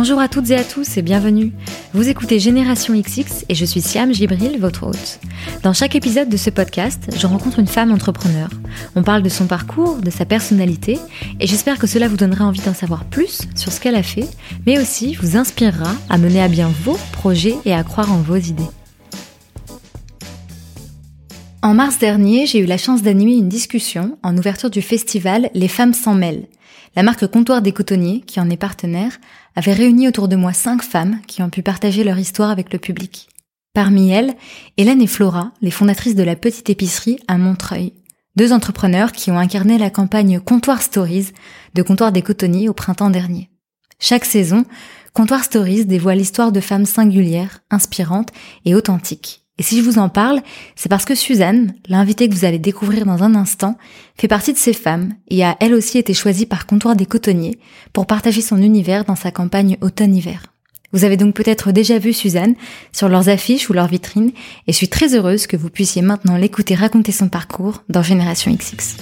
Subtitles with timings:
[0.00, 1.50] Bonjour à toutes et à tous et bienvenue.
[1.92, 5.18] Vous écoutez Génération XX et je suis Siam Gibril, votre hôte.
[5.64, 8.48] Dans chaque épisode de ce podcast, je rencontre une femme entrepreneur.
[8.94, 11.00] On parle de son parcours, de sa personnalité
[11.40, 14.28] et j'espère que cela vous donnera envie d'en savoir plus sur ce qu'elle a fait,
[14.66, 18.36] mais aussi vous inspirera à mener à bien vos projets et à croire en vos
[18.36, 18.70] idées.
[21.60, 25.66] En mars dernier, j'ai eu la chance d'animer une discussion en ouverture du festival Les
[25.66, 26.46] femmes s'en mêlent.
[26.98, 29.18] La marque Comptoir des Cotonniers, qui en est partenaire,
[29.54, 32.80] avait réuni autour de moi cinq femmes qui ont pu partager leur histoire avec le
[32.80, 33.28] public.
[33.72, 34.34] Parmi elles,
[34.78, 37.92] Hélène et Flora, les fondatrices de la petite épicerie à Montreuil.
[38.34, 41.28] Deux entrepreneurs qui ont incarné la campagne Comptoir Stories
[41.74, 43.48] de Comptoir des Cotonniers au printemps dernier.
[44.00, 44.64] Chaque saison,
[45.12, 48.32] Comptoir Stories dévoile l'histoire de femmes singulières, inspirantes
[48.64, 49.44] et authentiques.
[49.58, 50.40] Et si je vous en parle,
[50.76, 53.76] c'est parce que Suzanne, l'invitée que vous allez découvrir dans un instant,
[54.16, 57.58] fait partie de ces femmes et a elle aussi été choisie par Comptoir des Cotonniers
[57.92, 60.46] pour partager son univers dans sa campagne automne-hiver.
[60.92, 62.54] Vous avez donc peut-être déjà vu Suzanne
[62.92, 64.30] sur leurs affiches ou leurs vitrines
[64.66, 68.54] et je suis très heureuse que vous puissiez maintenant l'écouter raconter son parcours dans Génération
[68.54, 68.96] XX.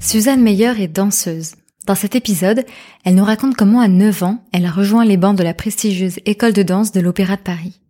[0.00, 1.52] Suzanne Meyer est danseuse.
[1.88, 2.66] Dans cet épisode,
[3.06, 6.20] elle nous raconte comment à 9 ans, elle a rejoint les bancs de la prestigieuse
[6.26, 7.80] école de danse de l'Opéra de Paris.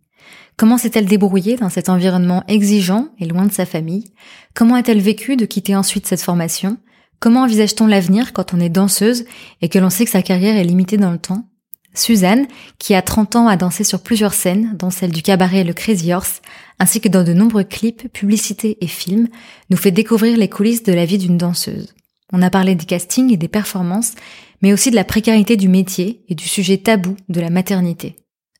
[0.55, 4.13] Comment s'est-elle débrouillée dans cet environnement exigeant et loin de sa famille?
[4.53, 6.77] Comment a-t-elle vécu de quitter ensuite cette formation?
[7.19, 9.25] Comment envisage-t-on l'avenir quand on est danseuse
[9.61, 11.49] et que l'on sait que sa carrière est limitée dans le temps?
[11.93, 12.47] Suzanne,
[12.77, 16.13] qui a 30 ans a dansé sur plusieurs scènes, dont celle du cabaret Le Crazy
[16.13, 16.41] Horse,
[16.79, 19.27] ainsi que dans de nombreux clips, publicités et films,
[19.69, 21.93] nous fait découvrir les coulisses de la vie d'une danseuse.
[22.31, 24.13] On a parlé des castings et des performances,
[24.61, 28.15] mais aussi de la précarité du métier et du sujet tabou de la maternité.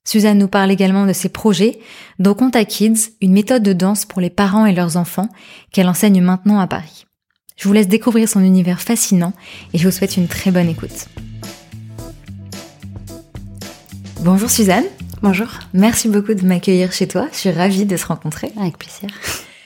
[0.06, 1.80] Suzanne nous parle également de ses projets,
[2.18, 5.30] dont Conta Kids, une méthode de danse pour les parents et leurs enfants,
[5.72, 7.06] qu'elle enseigne maintenant à Paris.
[7.58, 9.34] Je vous laisse découvrir son univers fascinant
[9.74, 11.08] et je vous souhaite une très bonne écoute.
[14.22, 14.86] Bonjour Suzanne.
[15.22, 15.48] Bonjour.
[15.74, 17.28] Merci beaucoup de m'accueillir chez toi.
[17.34, 18.52] Je suis ravie de se rencontrer.
[18.60, 19.10] Avec plaisir.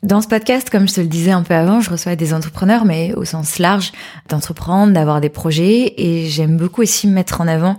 [0.03, 2.83] Dans ce podcast, comme je te le disais un peu avant, je reçois des entrepreneurs,
[2.83, 3.93] mais au sens large,
[4.27, 7.77] d'entreprendre, d'avoir des projets, et j'aime beaucoup aussi mettre en avant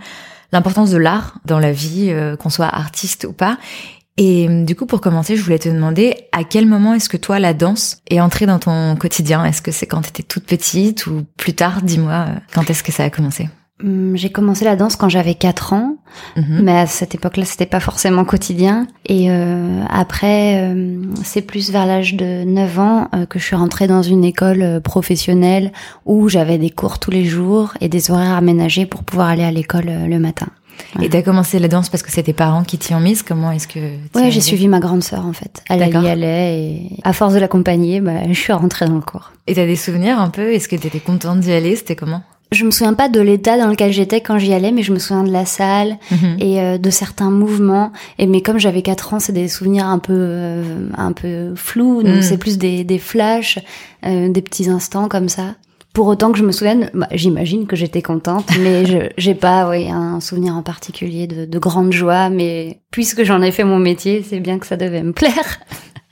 [0.51, 3.59] l'importance de l'art dans la vie, euh, qu'on soit artiste ou pas.
[4.17, 7.19] Et euh, du coup, pour commencer, je voulais te demander à quel moment est-ce que
[7.19, 9.45] toi, la danse est entrée dans ton quotidien?
[9.45, 11.83] Est-ce que c'est quand tu étais toute petite ou plus tard?
[11.83, 13.51] Dis-moi, euh, quand est-ce que ça a commencé?
[13.83, 15.97] J'ai commencé la danse quand j'avais 4 ans,
[16.37, 16.61] Mhm.
[16.63, 18.87] mais à cette époque-là, c'était pas forcément quotidien.
[19.07, 23.57] Et euh, après, euh, c'est plus vers l'âge de 9 ans euh, que je suis
[23.57, 25.73] rentrée dans une école euh, professionnelle
[26.07, 29.51] où j'avais des cours tous les jours et des horaires aménagés pour pouvoir aller à
[29.51, 30.47] l'école euh, le matin.
[31.03, 33.23] Et t'as commencé la danse parce que c'est tes parents qui t'y ont mise?
[33.23, 33.79] Comment est-ce que
[34.15, 35.63] Ouais, j'ai suivi ma grande sœur en fait.
[35.69, 39.33] Elle y allait et à force de l'accompagner, bah, je suis rentrée dans le cours.
[39.47, 40.53] Et t'as des souvenirs un peu?
[40.53, 41.77] Est-ce que t'étais contente d'y aller?
[41.77, 42.23] C'était comment?
[42.53, 44.99] Je me souviens pas de l'état dans lequel j'étais quand j'y allais, mais je me
[45.01, 46.37] souviens de la salle Mhm.
[46.39, 47.91] et euh, de certains mouvements.
[48.19, 52.03] Et mais comme j'avais 4 ans, c'est des souvenirs un peu euh, un peu flous,
[52.05, 52.23] donc Mm.
[52.23, 53.59] c'est plus des des flashs,
[54.07, 55.57] euh, des petits instants comme ça.
[55.95, 59.69] Pour autant que je me souvienne, bah, j'imagine que j'étais contente, mais je j'ai pas
[59.69, 62.31] oui un souvenir en particulier de, de grande joie.
[62.31, 65.61] Mais puisque j'en ai fait mon métier, c'est bien que ça devait me plaire.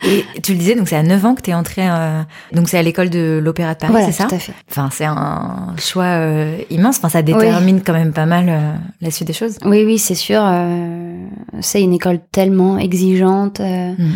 [0.04, 2.78] Et tu le disais, donc c'est à 9 ans que t'es entrée, euh, donc c'est
[2.78, 4.52] à l'école de l'Opéra de Paris, voilà, c'est ça tout à fait.
[4.70, 6.98] Enfin, c'est un choix euh, immense.
[6.98, 9.58] Enfin, ça détermine quand même pas mal euh, la suite des choses.
[9.64, 10.40] Oui, oui, c'est sûr.
[10.44, 11.16] euh,
[11.60, 14.14] c'est une école tellement exigeante euh, Mm.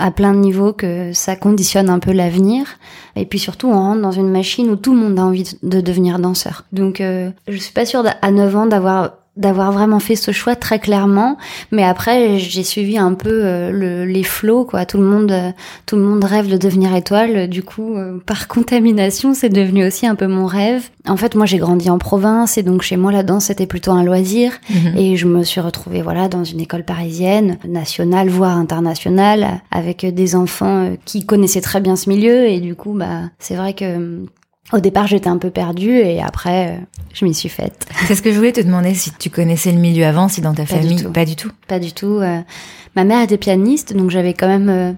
[0.00, 2.66] à plein de niveaux que ça conditionne un peu l'avenir.
[3.14, 5.68] Et puis surtout, on rentre dans une machine où tout le monde a envie de
[5.68, 6.64] de devenir danseur.
[6.72, 10.56] Donc, euh, je suis pas sûre à 9 ans d'avoir d'avoir vraiment fait ce choix
[10.56, 11.38] très clairement.
[11.72, 14.84] Mais après j'ai suivi un peu euh, le, les flots quoi.
[14.84, 15.52] Tout le monde euh,
[15.86, 17.48] tout le monde rêve de devenir étoile.
[17.48, 20.90] Du coup euh, par contamination c'est devenu aussi un peu mon rêve.
[21.06, 23.92] En fait moi j'ai grandi en province et donc chez moi la danse c'était plutôt
[23.92, 24.52] un loisir.
[24.68, 24.98] Mhm.
[24.98, 30.34] et je me suis retrouvée voilà dans une école parisienne, nationale voire internationale, avec des
[30.34, 32.46] enfants qui connaissaient très bien ce milieu.
[32.46, 34.26] Et du coup bah c'est vrai que
[34.72, 36.84] au départ j'étais un peu perdue et après euh,
[37.14, 37.86] je m'y suis faite.
[38.06, 40.54] C'est ce que je voulais te demander si tu connaissais le milieu avant, si dans
[40.54, 41.50] ta Pas famille, pas du tout.
[41.66, 42.18] Pas du tout.
[42.20, 42.40] euh,
[42.96, 44.92] ma mère était pianiste donc j'avais quand même euh,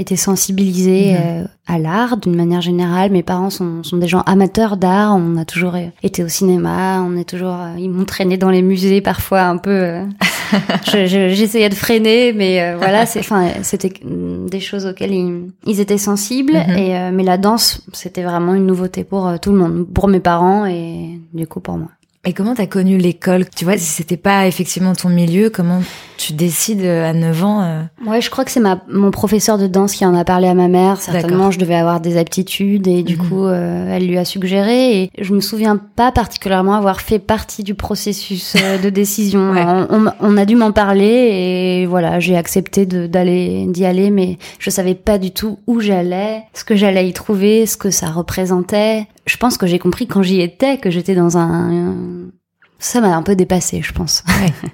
[0.00, 1.18] été sensibilisée Mhm.
[1.22, 3.10] euh, à l'art d'une manière générale.
[3.12, 5.14] Mes parents sont, sont des gens amateurs d'art.
[5.16, 7.00] On a toujours euh, été au cinéma.
[7.02, 7.54] On est toujours.
[7.54, 10.00] euh, ils m'ont traîné dans les musées parfois un peu.
[10.92, 13.20] je- je- J'essayais de freiner, mais euh, voilà, c'est.
[13.20, 16.54] Enfin, c'était mm, des choses auxquelles ils, ils étaient sensibles.
[16.54, 16.76] Mhm.
[16.78, 20.08] Et euh, mais la danse, c'était vraiment une nouveauté pour euh, tout le monde, pour
[20.08, 21.88] mes parents et du coup pour moi.
[22.26, 23.48] Et comment t'as connu l'école?
[23.48, 25.80] Tu vois, si c'était pas effectivement ton milieu, comment
[26.18, 27.82] tu décides euh, à 9 ans euh?
[28.06, 30.52] Ouais, je crois que c'est ma mon professeur de danse qui en a parlé à
[30.52, 31.00] ma mère.
[31.00, 33.26] Certainement, je devais avoir des aptitudes et du mhm.
[33.26, 35.00] coup, euh, elle lui a suggéré.
[35.00, 39.54] Et je me souviens pas particulièrement avoir fait partie du processus de décision.
[39.88, 44.68] on, on, a dû m'en parler et voilà, j'ai accepté d'aller d'y aller, mais je
[44.68, 49.06] savais pas du tout où j'allais, ce que j'allais y trouver, ce que ça représentait
[49.26, 52.30] je pense que j'ai compris quand j'y étais que j'étais dans un
[52.80, 54.24] ça m'a un peu dépassé, je pense.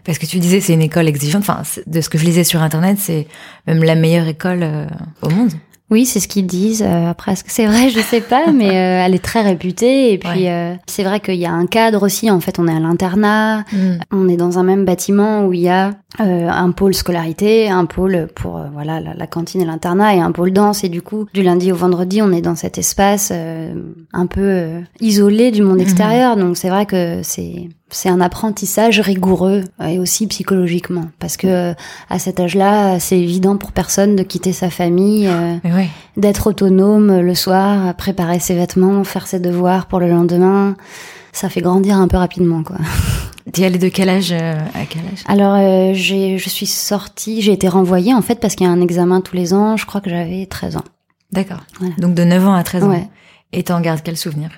[0.05, 1.43] parce que tu disais c'est une école exigeante.
[1.43, 3.27] Enfin, de ce que je lisais sur internet, c'est
[3.67, 4.87] même la meilleure école euh,
[5.23, 5.51] au monde.
[5.89, 6.83] Oui, c'est ce qu'ils disent.
[6.83, 7.91] Euh, après, est-ce que c'est vrai?
[7.91, 10.13] Je sais pas, mais euh, elle est très réputée.
[10.13, 12.31] Et puis, euh, c'est vrai qu'il y a un cadre aussi.
[12.31, 13.65] En fait, on est à l'internat.
[13.73, 13.99] Mm.
[14.11, 18.29] On est dans un même bâtiment où il y a un pôle scolarité, un pôle
[18.35, 20.85] pour voilà la, cantine et l'internat, et un pôle danse.
[20.85, 23.33] Et du coup, du lundi au vendredi, on est dans cet espace
[24.13, 25.83] un peu isolé du monde mm-hmm.
[25.83, 26.37] extérieur.
[26.37, 31.75] Donc, c'est vrai que c'est c'est un apprentissage rigoureux et aussi psychologiquement parce que euh,
[32.11, 35.57] à cet âge-là, c'est évident pour personne de quitter sa famille, euh,
[36.17, 40.77] d'être autonome le soir, préparer ses vêtements, faire ses devoirs pour le lendemain.
[41.33, 42.77] Ça fait grandir un peu rapidement, quoi.
[43.53, 45.23] T'es allée de quel âge euh, à quel âge?
[45.27, 48.81] Alors, j'ai, je suis sortie, j'ai été renvoyée en fait parce qu'il y a un
[48.81, 49.77] examen tous les ans.
[49.77, 50.85] Je crois que j'avais 13 ans.
[51.33, 51.61] D'accord.
[51.99, 53.09] Donc de 9 ans à 13 ans.
[53.53, 54.51] Et t'en gardes quel souvenir?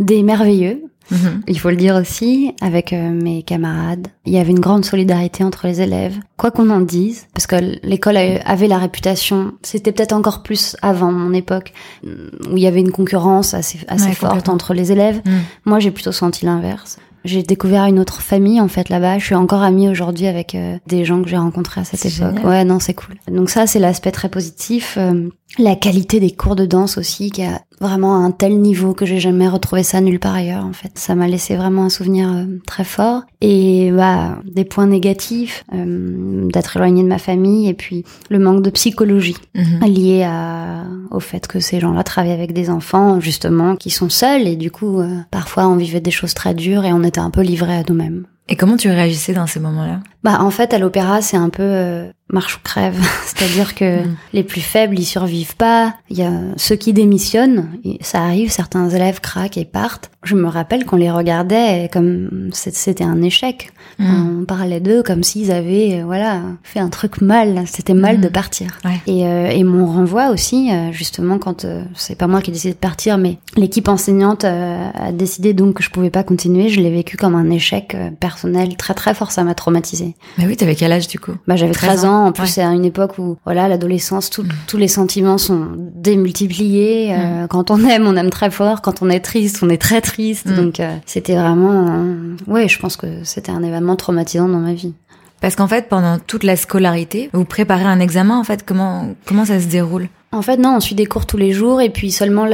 [0.00, 0.82] Des merveilleux.
[1.10, 1.42] Mhm.
[1.46, 5.44] Il faut le dire aussi, avec euh, mes camarades, il y avait une grande solidarité
[5.44, 6.16] entre les élèves.
[6.36, 11.12] Quoi qu'on en dise, parce que l'école avait la réputation, c'était peut-être encore plus avant
[11.12, 11.72] mon époque,
[12.04, 15.22] où il y avait une concurrence assez, assez forte entre les élèves.
[15.24, 15.40] Mhm.
[15.64, 16.98] Moi, j'ai plutôt senti l'inverse.
[17.24, 19.18] J'ai découvert une autre famille en fait là-bas.
[19.18, 22.44] Je suis encore amie aujourd'hui avec euh, des gens que j'ai rencontrés à cette époque.
[22.44, 23.16] Ouais, non, c'est cool.
[23.28, 24.96] Donc ça, c'est l'aspect très positif.
[24.96, 25.28] Euh,
[25.58, 29.20] la qualité des cours de danse aussi, qui a vraiment un tel niveau que j'ai
[29.20, 30.92] jamais retrouvé ça nulle part ailleurs en fait.
[30.94, 33.22] Ça m'a laissé vraiment un souvenir euh, très fort.
[33.40, 38.70] Et bah des points négatifs, d'être éloignée de ma famille et puis le manque de
[38.70, 39.84] psychologie mhm.
[39.86, 44.46] lié à, au fait que ces gens-là travaillent avec des enfants justement qui sont seuls
[44.46, 47.42] et du coup parfois on vivait des choses très dures et on était un peu
[47.42, 48.26] livré à nous-mêmes.
[48.48, 50.00] Et comment tu réagissais dans ces moments-là?
[50.22, 54.16] Bah en fait à l'opéra c'est un peu euh, marche ou crève, c'est-à-dire que mm.
[54.32, 55.94] les plus faibles ils survivent pas.
[56.10, 57.70] Il y a ceux qui démissionnent,
[58.00, 60.10] ça arrive, certains élèves craquent et partent.
[60.24, 63.72] Je me rappelle qu'on les regardait comme c'était un échec.
[63.98, 64.40] Mm.
[64.40, 67.62] On parlait d'eux comme s'ils avaient euh, voilà fait un truc mal.
[67.66, 68.32] C'était mal de mm.
[68.32, 68.78] partir.
[69.06, 71.64] Et, euh, et mon renvoi aussi justement quand
[71.94, 75.82] c'est pas moi qui ai décidé de partir, mais l'équipe enseignante a décidé donc que
[75.82, 76.68] je pouvais pas continuer.
[76.70, 80.16] Je l'ai vécu comme un échec personnel très très fort, ça m'a traumatisé.
[80.38, 81.32] Mais oui, t'avais quel âge du coup?
[81.46, 82.15] Bah j'avais 13 ans.
[82.24, 84.44] En plus, c'est à une époque où voilà, l'adolescence, mm.
[84.66, 87.14] tous les sentiments sont démultipliés.
[87.14, 87.48] Euh, mm.
[87.48, 88.82] quand on aime, on aime très fort.
[88.82, 90.46] Quand on est triste, on est très triste.
[90.46, 90.56] Mm.
[90.56, 92.06] Donc euh, c'était vraiment,
[92.46, 94.94] ouais, je pense que c'était un événement traumatisant dans ma vie.
[95.40, 98.38] Parce qu'en fait, pendant toute la scolarité, vous préparez un examen.
[98.38, 100.08] En fait, comment comment ça se déroule?
[100.36, 102.46] En fait, non, on suit des cours tous les jours et puis seulement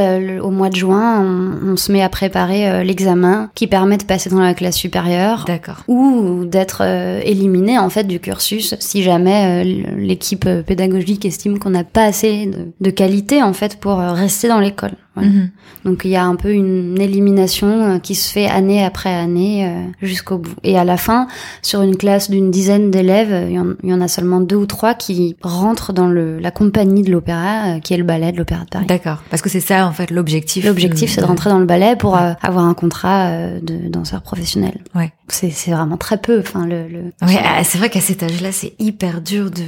[0.42, 4.30] au mois de juin, on, se met à préparer euh, l'examen qui permet de passer
[4.30, 5.44] dans la classe supérieure.
[5.46, 5.82] D'accord.
[5.88, 11.70] Ou d'être euh, éliminé en fait du cursus si jamais euh, l'équipe pédagogique estime qu'on
[11.70, 14.92] n'a pas assez de, de, qualité en fait pour rester dans l'école.
[15.16, 15.50] Mhm.
[15.84, 19.66] Donc il y a un peu une élimination euh, qui se fait année après année
[19.66, 20.54] euh, jusqu'au bout.
[20.62, 21.28] Et à la fin,
[21.60, 25.36] sur une classe d'une dizaine d'élèves, il y, en a seulement deux ou trois qui
[25.42, 28.70] rentrent dans le, la compagnie de l'opéra, euh, qui est le ballet de l'opéra de
[28.70, 28.86] Paris.
[28.86, 30.64] D'accord, parce que c'est ça en fait l'objectif.
[30.64, 34.80] L'objectif, c'est de rentrer dans le ballet pour avoir un contrat de danseur professionnel.
[34.94, 35.12] Ouais.
[35.32, 36.40] C'est vraiment très peu.
[36.40, 36.86] Enfin le.
[36.88, 36.98] le...
[37.26, 39.62] Ouais, ah, c'est vrai qu'à cet âge-là, c'est hyper dur de.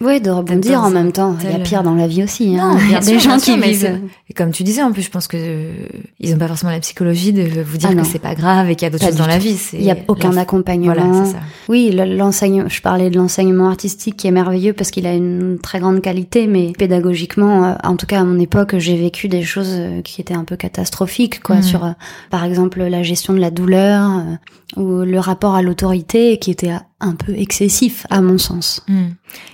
[0.00, 1.36] Oui, de rebondir en même temps.
[1.42, 2.58] Il y a pire dans la vie aussi.
[2.58, 2.76] Hein.
[2.82, 4.00] il y a des gens qui vivent.
[4.28, 5.72] Et comme tu disais en plus, je pense que euh,
[6.20, 8.76] ils ont pas forcément la psychologie de vous dire ah que c'est pas grave et
[8.76, 9.58] qu'il y a d'autres choses dans la vie.
[9.72, 10.94] Il y a aucun accompagnement.
[10.94, 11.38] Voilà, ça.
[11.68, 12.68] Oui, l'enseignement.
[12.68, 16.46] Je parlais de l'enseignement artistique qui est merveilleux parce qu'il a une très grande qualité,
[16.46, 20.20] mais pédagogiquement, euh, en tout cas à mon époque, j'ai vécu des choses euh, qui
[20.20, 21.56] étaient un peu catastrophiques, quoi.
[21.56, 21.62] Mm.
[21.62, 21.94] Sur,
[22.30, 24.22] par exemple, la gestion de la douleur
[24.76, 28.82] ou le rapport à l'autorité qui était un peu excessif à mon sens.
[28.88, 29.08] Hmm.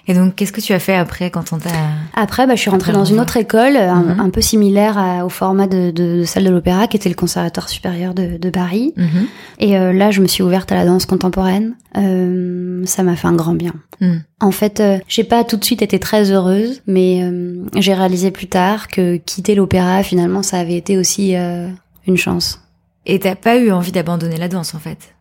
[0.07, 1.71] Et donc, qu'est-ce que tu as fait après quand on t'a...
[2.15, 4.31] Après, bah, je suis rentrée dans une autre école, un, mhm.
[4.31, 8.37] peu similaire au format de, de, salle de l'opéra, qui était le Conservatoire supérieur de,
[8.37, 8.95] de Paris.
[8.97, 9.27] Mhm.
[9.59, 11.75] Et euh, là, je me suis ouverte à la danse contemporaine.
[11.97, 13.75] Euh, ça m'a fait un grand bien.
[14.01, 14.19] Hmm.
[14.41, 18.31] En fait, euh, j'ai pas tout de suite été très heureuse, mais euh, j'ai réalisé
[18.31, 22.61] plus tard que quitter l'opéra, finalement, ça avait été aussi une chance.
[23.05, 25.15] Et t'as pas eu envie d'abandonner la danse, en fait?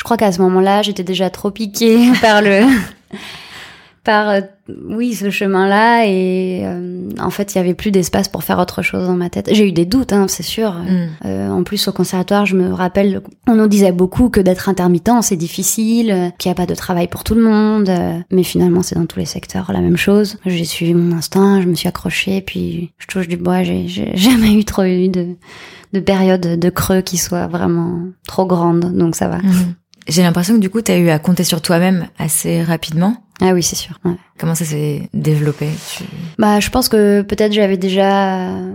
[0.00, 2.62] Je crois qu'à ce moment-là, j'étais déjà trop piquée par le
[4.02, 4.40] par euh,
[4.88, 8.80] oui ce chemin-là et euh, en fait il y avait plus d'espace pour faire autre
[8.80, 9.50] chose dans ma tête.
[9.52, 10.72] J'ai eu des doutes, hein, c'est sûr.
[10.72, 11.08] Mm.
[11.26, 15.10] Euh, en plus au conservatoire, je me rappelle, on nous disait beaucoup que d'être intermittent
[15.20, 18.80] c'est difficile, qu'il n'y a pas de travail pour tout le monde, euh, mais finalement
[18.80, 20.38] c'est dans tous les secteurs la même chose.
[20.46, 24.54] J'ai suivi mon instinct, je me suis accrochée, puis je touche du bois, j'ai jamais
[24.54, 25.36] eu trop eu de
[25.92, 29.38] de période de creux qui soit vraiment trop grande, donc ça va.
[29.38, 29.74] Mhm.
[30.10, 33.16] J'ai l'impression que du coup, tu as eu à compter sur toi-même assez rapidement.
[33.40, 33.98] Ah oui, c'est sûr.
[34.04, 34.12] ouais.
[34.38, 36.04] Comment ça s'est développé tu...
[36.38, 38.48] Bah, je pense que peut-être j'avais déjà.
[38.50, 38.74] euh,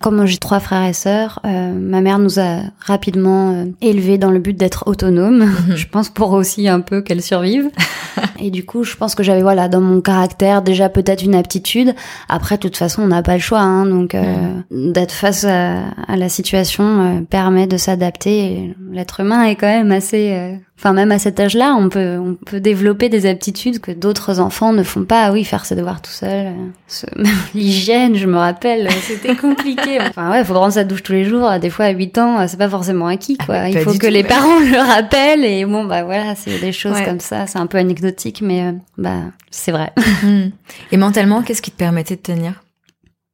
[0.00, 4.30] Comme j'ai trois frères et sœurs, euh, ma mère nous a rapidement euh, élevés dans
[4.32, 5.44] le but d'être autonomes.
[5.68, 5.76] Mhm.
[5.76, 7.70] je pense pour aussi un peu qu'elle survive.
[8.42, 11.94] et du coup, je pense que j'avais voilà dans mon caractère déjà peut-être une aptitude.
[12.28, 14.34] Après, de toute façon, on n'a pas le choix, hein, donc euh,
[14.70, 18.74] d'être face à, à la situation euh, permet de s'adapter.
[18.90, 20.58] L'être humain est quand même assez.
[20.74, 24.40] Euh, Enfin, même à cet âge-là, on peut, on peut développer des aptitudes que d'autres
[24.40, 25.30] enfants ne font pas.
[25.30, 26.46] Oui, faire ses devoirs tout seul.
[26.46, 26.52] euh,
[26.88, 27.06] ce-
[27.54, 29.98] L'hygiène, je me rappelle, euh, c'était compliqué.
[30.08, 31.48] Enfin, ouais, faut prendre sa douche tous les jours.
[31.60, 33.54] Des fois, à 8 ans, euh, c'est pas forcément acquis, quoi.
[33.56, 34.28] Ah, Il faut que tout, les ouais.
[34.28, 35.44] parents le rappellent.
[35.44, 37.04] Et bon, bah voilà, c'est des choses Ouais.
[37.04, 37.46] comme ça.
[37.46, 39.18] C'est un peu anecdotique, mais euh, bah,
[39.52, 39.92] c'est vrai.
[40.24, 40.50] Mhm.
[40.90, 42.60] Et mentalement, qu'est-ce qui te permettait de tenir?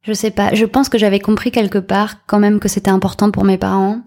[0.03, 0.53] Je sais pas.
[0.53, 4.01] Je pense que j'avais compris quelque part quand même que c'était important pour mes parents.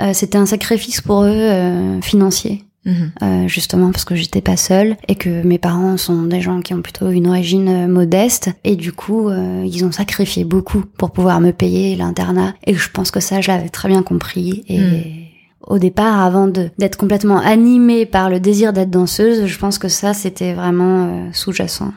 [0.00, 2.64] Euh, c'était un sacrifice pour eux euh, financier.
[2.84, 3.10] Mhm.
[3.22, 6.72] euh, justement parce que j'étais pas seule et que mes parents sont des gens qui
[6.74, 11.10] ont plutôt une origine euh, modeste et du coup euh, ils ont sacrifié beaucoup pour
[11.10, 14.78] pouvoir me payer l'internat et je pense que ça je l'avais très bien compris et
[14.78, 15.02] Mm.
[15.66, 20.14] au départ avant d'être complètement animée par le désir d'être danseuse je pense que ça
[20.14, 21.92] c'était vraiment euh, sous-jacent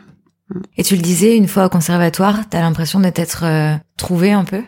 [0.77, 4.43] Et tu le disais, une fois au conservatoire, t'as l'impression de t'être euh, trouvé un
[4.45, 4.61] peu?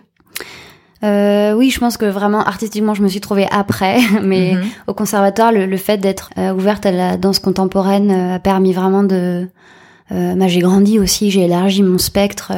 [1.03, 4.63] Euh, oui je pense que vraiment artistiquement je me suis trouvée après mais Mhm.
[4.88, 8.74] au conservatoire, le, le fait d'être euh, ouverte à la danse contemporaine euh, a permis
[8.74, 9.48] vraiment de.
[10.12, 12.51] Euh, bah, j'ai grandi aussi, j'ai élargi mon spectre.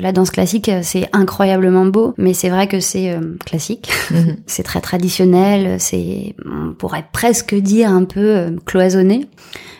[0.00, 4.36] la danse classique, c'est incroyablement beau, mais c'est vrai que c'est classique, Mhm.
[4.46, 9.26] c'est très traditionnel, c'est, on pourrait presque dire un peu cloisonné.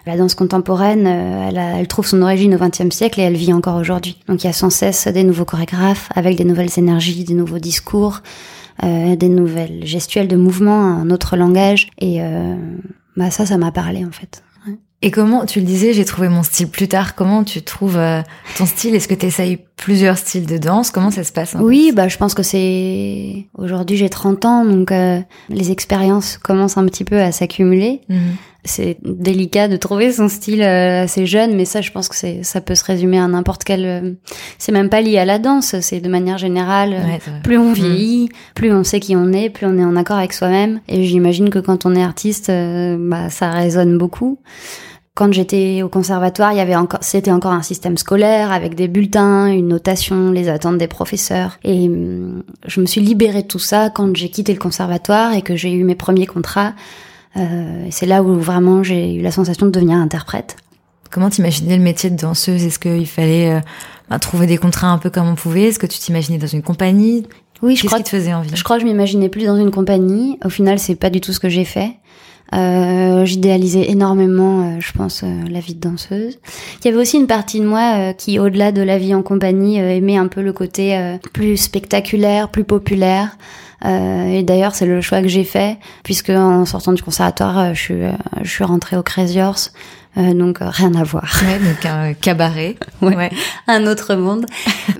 [0.06, 3.36] La danse contemporaine, euh, elle, a- elle trouve son origine au XXe siècle et elle
[3.36, 4.18] vit encore aujourd'hui.
[4.28, 7.58] Donc il y a sans cesse des nouveaux chorégraphes avec des nouvelles énergies, des nouveaux
[7.58, 8.20] discours,
[8.82, 11.88] euh, des nouvelles gestuelles de mouvement, un autre langage.
[12.00, 12.54] Et euh,
[13.16, 14.42] bah ça, ça m'a parlé en fait.
[14.66, 14.74] Ouais.
[15.00, 17.14] Et comment, tu le disais, j'ai trouvé mon style plus tard.
[17.14, 18.20] Comment tu trouves euh,
[18.58, 18.94] ton style?
[18.94, 20.90] Est-ce que tu essayes plusieurs styles de danse?
[20.90, 24.92] Comment ça se passe Oui, bah je pense que c'est aujourd'hui j'ai 30 ans donc
[24.92, 28.02] euh, les expériences commencent un petit peu à s'accumuler.
[28.10, 28.18] Mhm.
[28.66, 32.42] C'est délicat de trouver son style euh, assez jeune, mais ça, je pense que c'est,
[32.42, 33.84] ça peut se résumer à n'importe quel.
[33.84, 34.12] euh,
[34.58, 36.94] c'est même pas lié à la danse, c'est de manière générale.
[36.94, 37.20] euh, Ouais.
[37.42, 40.32] Plus on vieillit, plus on sait qui on est, plus on est en accord avec
[40.32, 40.80] soi-même.
[40.88, 44.38] Et j'imagine que quand on est artiste, bah, ça résonne beaucoup.
[45.16, 48.88] Quand j'étais au conservatoire, il y avait encore, c'était encore un système scolaire avec des
[48.88, 51.58] bulletins, une notation, les attentes des professeurs.
[51.62, 55.42] Et hum, je me suis libérée de tout ça quand j'ai quitté le conservatoire et
[55.42, 56.72] que j'ai eu mes premiers contrats.
[57.36, 60.56] Euh, c'est là où vraiment j'ai eu la sensation de devenir interprète.
[61.10, 62.64] Comment t'imaginais le métier de danseuse?
[62.64, 63.60] Est-ce qu'il fallait euh,
[64.10, 65.64] bah, trouver des contrats un peu comme on pouvait?
[65.64, 67.26] Est-ce que tu t'imaginais dans une compagnie?
[67.62, 68.50] Oui, je crois qui te faisait envie?
[68.54, 70.38] Je crois que je m'imaginais plus dans une compagnie.
[70.44, 71.92] Au final, c'est pas du tout ce que j'ai fait.
[72.52, 76.38] Euh, J'idéalisais énormément, euh, je pense, la vie de danseuse.
[76.80, 79.76] Il y avait aussi une partie de moi qui, au-delà de la vie en compagnie,
[79.76, 83.36] aimait un peu le côté plus spectaculaire, plus populaire.
[83.84, 87.74] Euh, et d'ailleurs, c'est le choix que j'ai fait, puisque en sortant du conservatoire, euh,
[87.74, 88.12] je suis, euh,
[88.42, 89.72] je suis rentrée au Crazy Horse.
[90.16, 91.28] Euh, donc euh, rien à voir.
[91.44, 92.76] Ouais, donc un cabaret.
[93.02, 93.30] Ouais.
[93.66, 94.46] un autre monde.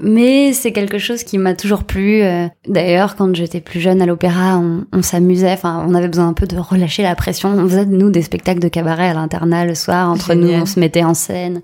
[0.02, 2.22] Mais c'est quelque chose qui m'a toujours plu.
[2.22, 5.52] Euh, D'ailleurs, quand j'étais plus jeune à l'opéra, on, on s'amusait.
[5.52, 7.50] Enfin, on avait besoin un peu de relâcher la pression.
[7.50, 10.10] On faisait nous des spectacles de cabaret à l'internat le soir.
[10.10, 10.56] Entre Génial.
[10.56, 11.62] nous, on se mettait en scène.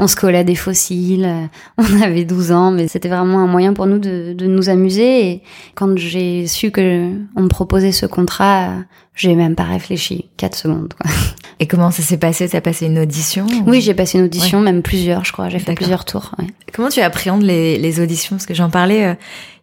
[0.00, 1.28] on se collait des fossiles.
[1.78, 5.26] On avait 12 ans, mais c'était vraiment un moyen pour nous de, de nous amuser.
[5.26, 5.42] Et
[5.74, 8.70] quand j'ai su que on me proposait ce contrat,
[9.14, 10.30] j'ai même pas réfléchi.
[10.36, 10.94] 4 secondes.
[11.00, 11.10] Quoi.
[11.60, 12.48] Et comment ça s'est passé?
[12.48, 15.48] T'as passé une audition ou- Oui, j'ai passé une audition, même plusieurs, je crois.
[15.48, 16.32] J'ai fait plusieurs tours.
[16.38, 16.46] ouais.
[16.72, 18.36] Comment tu appréhendes les, les auditions?
[18.36, 19.14] Parce que j'en parlais euh,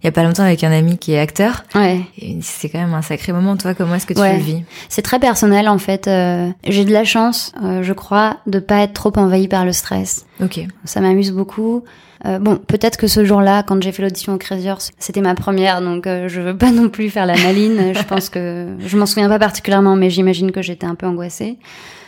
[0.01, 1.63] il y a pas longtemps avec un ami qui est acteur.
[1.75, 2.01] Ouais.
[2.41, 3.57] C'est quand même un sacré moment.
[3.57, 4.37] Toi, comment est-ce que tu Ouais.
[4.37, 4.63] le vis?
[4.87, 6.07] C'est très personnel en fait.
[6.07, 9.73] Euh, j'ai de la chance, euh, je crois, de pas être trop envahie par le
[9.73, 10.25] stress.
[10.41, 10.61] Ok.
[10.85, 11.83] Ça m'amuse beaucoup.
[12.25, 15.35] Euh, bon, peut-être que ce jour-là, quand j'ai fait l'audition au Crazy Horse, c'était ma
[15.35, 17.93] première, donc euh, je veux pas non plus faire la maline.
[17.93, 21.57] je pense que je m'en souviens pas particulièrement, mais j'imagine que j'étais un peu angoissée.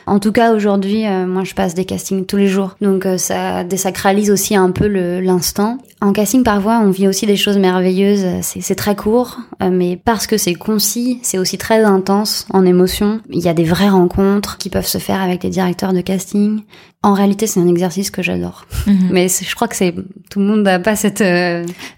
[0.07, 2.75] En tout cas, aujourd'hui, euh, moi, je passe des castings tous les jours.
[2.81, 5.77] Donc, euh, ça désacralise aussi un peu l'instant.
[6.01, 8.25] En casting, parfois, on vit aussi des choses merveilleuses.
[8.41, 13.21] C'est très court, euh, mais parce que c'est concis, c'est aussi très intense en émotion.
[13.29, 16.61] Il y a des vraies rencontres qui peuvent se faire avec les directeurs de casting.
[17.03, 18.65] En réalité, c'est un exercice que j'adore.
[18.87, 19.09] Mhm.
[19.11, 19.93] Mais je crois que c'est
[20.29, 21.23] tout le monde n'a pas cette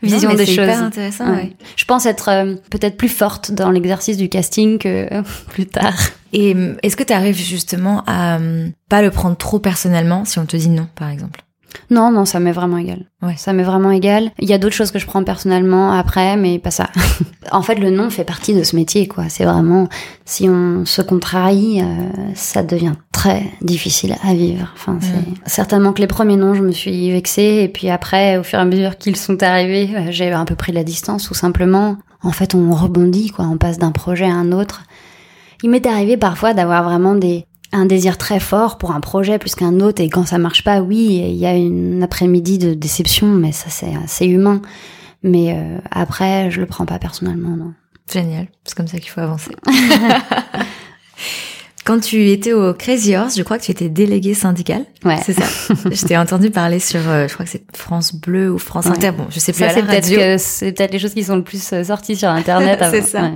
[0.01, 0.55] vision des choses.
[0.55, 1.33] C'est hyper intéressant.
[1.33, 1.53] Ouais.
[1.75, 2.29] Je pense être
[2.69, 5.07] peut-être plus forte dans l'exercice du casting que
[5.49, 5.95] plus tard.
[6.33, 10.39] Et euh, est-ce que tu arrives justement à euh, pas le prendre trop personnellement si
[10.39, 11.41] on te dit non, par exemple?
[11.89, 13.05] Non, non, ça m'est vraiment égal.
[13.21, 13.35] Ouais.
[13.37, 14.31] Ça m'est vraiment égal.
[14.39, 16.89] Il y a d'autres choses que je prends personnellement après, mais pas ça.
[17.51, 19.25] en fait, le non fait partie de ce métier, quoi.
[19.29, 19.87] C'est vraiment,
[20.25, 24.71] si on se contrarie, euh, ça devient très difficile à vivre.
[24.75, 28.43] Enfin, c'est certainement que les premiers noms, je me suis vexée, et puis après, au
[28.43, 31.97] fur et à mesure qu'ils sont arrivés, j'ai un peu pris la distance, ou simplement,
[32.23, 33.45] en fait, on rebondit, quoi.
[33.45, 34.83] On passe d'un projet à un autre.
[35.63, 39.55] Il m'est arrivé parfois d'avoir vraiment des, un désir très fort pour un projet plus
[39.55, 43.27] qu'un autre et quand ça marche pas, oui, il y a une après-midi de déception,
[43.27, 44.61] mais ça c'est assez humain.
[45.23, 47.73] Mais euh, après, je le prends pas personnellement, non.
[48.11, 49.55] Génial, c'est comme ça qu'il faut avancer.
[51.83, 54.85] Quand tu étais au Crazy Horse, je crois que tu étais délégué syndical.
[55.03, 55.17] Ouais.
[55.25, 55.43] C'est ça.
[55.91, 59.11] je t'ai entendu parler sur, euh, je crois que c'est France Bleu ou France Inter.
[59.11, 59.65] Bon, je sais plus.
[59.65, 62.79] Ça, c'est peut-être c'est peut-être les choses qui sont le plus euh, sorties sur Internet.
[62.91, 63.31] c'est ça.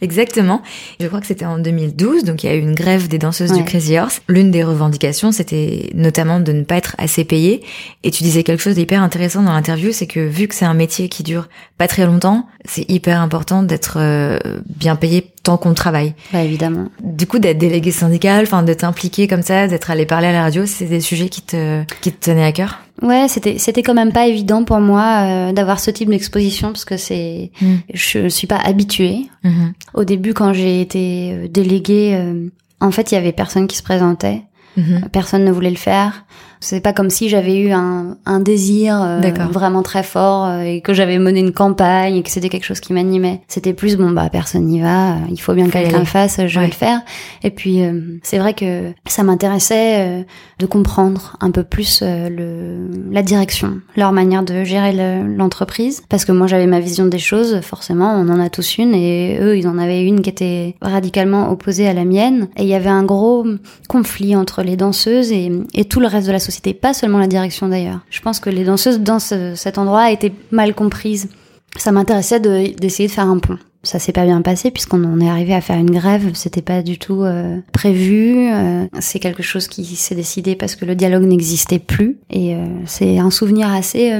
[0.00, 0.60] Exactement.
[0.98, 3.52] Je crois que c'était en 2012, donc il y a eu une grève des danseuses
[3.52, 4.22] du Crazy Horse.
[4.28, 7.62] L'une des revendications, c'était notamment de ne pas être assez payé.
[8.02, 10.74] Et tu disais quelque chose d'hyper intéressant dans l'interview, c'est que vu que c'est un
[10.74, 11.48] métier qui dure
[11.78, 16.14] pas très longtemps, c'est hyper important d'être euh, bien payé tant qu'on travaille.
[16.32, 16.88] Bah évidemment.
[17.02, 20.42] Du coup, d'être délégué syndical, enfin d'être impliqué comme ça, d'être allé parler à la
[20.42, 22.80] radio, c'est des sujets qui te qui te tenaient à cœur?
[23.02, 26.84] Ouais, c'était c'était quand même pas évident pour moi euh, d'avoir ce type d'exposition parce
[26.84, 27.74] que c'est mm.
[27.92, 29.26] je suis pas habituée.
[29.44, 29.72] Mm-hmm.
[29.94, 32.48] Au début, quand j'ai été euh, déléguée, euh,
[32.80, 34.42] en fait, il y avait personne qui se présentait.
[34.78, 35.08] Mm-hmm.
[35.10, 36.24] Personne ne voulait le faire.
[36.64, 40.80] C'est pas comme si j'avais eu un, un désir euh, vraiment très fort euh, et
[40.80, 43.42] que j'avais mené une campagne et que c'était quelque chose qui m'animait.
[43.48, 46.60] C'était plus bon bah personne n'y va, il faut bien que quelqu'un le fasse, je
[46.60, 47.02] vais le faire.
[47.42, 50.24] Et puis euh, c'est vrai que ça m'intéressait
[50.58, 54.92] de comprendre un peu plus le la direction, leur manière de gérer
[55.36, 56.02] l'entreprise.
[56.08, 59.38] Parce que moi j'avais ma vision des choses, forcément on en a tous une et
[59.38, 62.48] eux ils en avaient une qui était radicalement opposée à la mienne.
[62.56, 63.44] Et il y avait un gros
[63.86, 67.18] conflit entre les danseuses et, et tout le reste de la société c'était pas seulement
[67.18, 68.00] la direction d'ailleurs.
[68.10, 71.28] Je pense que les danseuses dans cet endroit étaient mal comprises.
[71.76, 73.58] Ça m'intéressait d'essayer de, faire un pont.
[73.82, 76.30] Ça s'est pas bien passé puisqu'on en est arrivé à faire une grève.
[76.34, 78.48] C'était pas du tout euh, prévu.
[78.50, 82.18] Euh, c'est quelque chose qui s'est décidé parce que le dialogue n'existait plus.
[82.30, 84.12] Et euh, c'est un souvenir assez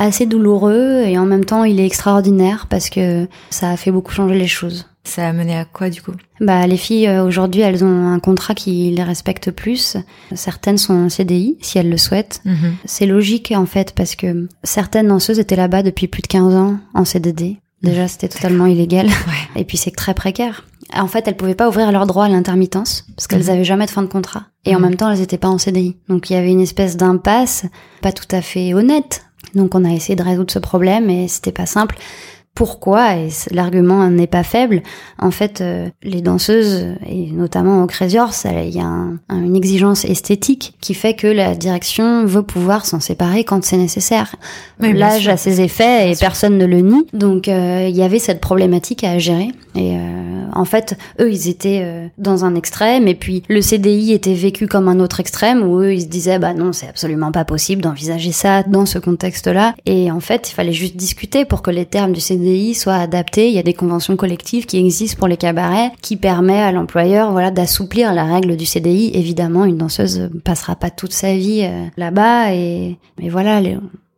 [0.00, 4.12] assez douloureux et en même temps il est extraordinaire parce que ça a fait beaucoup
[4.12, 4.86] changer les choses.
[5.04, 6.12] Ça a mené à quoi du coup?
[6.40, 9.98] Bah les filles euh, aujourd'hui elles ont un contrat qui les respecte plus.
[10.34, 12.40] Certaines sont en CDI si elles le souhaitent.
[12.46, 12.76] Mhm.
[12.86, 16.78] C'est logique en fait parce que certaines danseuses étaient là-bas depuis plus de 15 ans
[16.94, 17.58] en CDD.
[17.82, 19.06] Déjà c'était totalement illégal
[19.56, 20.64] et puis c'est très précaire.
[20.92, 23.50] En fait, elles pouvaient pas ouvrir leur droit à l'intermittence parce qu'elles mhm.
[23.50, 24.86] avaient jamais de fin de contrat et en mhm.
[24.86, 25.96] même temps elles étaient pas en CDI.
[26.08, 27.66] Donc il y avait une espèce d'impasse
[28.00, 29.24] pas tout à fait honnête.
[29.54, 31.96] Donc on a essayé de résoudre ce problème et c'était pas simple
[32.54, 34.82] pourquoi, et l'argument n'est pas faible,
[35.18, 40.04] en fait, euh, les danseuses, et notamment au Crazy Horse, il y a une exigence
[40.04, 44.36] esthétique qui fait que la direction veut pouvoir s'en séparer quand c'est nécessaire.
[44.80, 47.06] L'âge a ses effets et personne ne le nie.
[47.14, 49.52] Donc euh, il y avait cette problématique à gérer.
[49.74, 54.34] Et euh, en fait, eux, ils étaient dans un extrême, et puis le CDI était
[54.34, 57.44] vécu comme un autre extrême, où eux, ils se disaient, bah non, c'est absolument pas
[57.44, 59.74] possible d'envisager ça dans ce contexte-là.
[59.86, 63.48] Et en fait, il fallait juste discuter pour que les termes du CDI soit adapté.
[63.48, 67.32] Il y a des conventions collectives qui existent pour les cabarets qui permet à l'employeur
[67.32, 69.10] voilà d'assouplir la règle du CDI.
[69.14, 73.60] Évidemment, une danseuse passera pas toute sa vie euh, là-bas et mais voilà,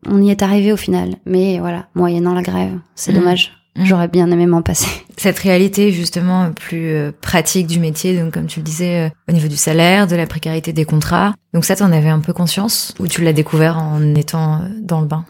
[0.09, 1.17] on y est arrivé au final.
[1.27, 3.17] Mais voilà, moyennant la grève, c'est mmh.
[3.17, 3.62] dommage.
[3.77, 3.85] Mmh.
[3.85, 4.89] J'aurais bien aimé m'en passer.
[5.17, 9.33] Cette réalité justement plus euh, pratique du métier, donc comme tu le disais, euh, au
[9.33, 11.35] niveau du salaire, de la précarité des contrats.
[11.55, 15.07] Donc ça, t'en avais un peu conscience ou tu l'as découvert en étant dans le
[15.07, 15.25] bain?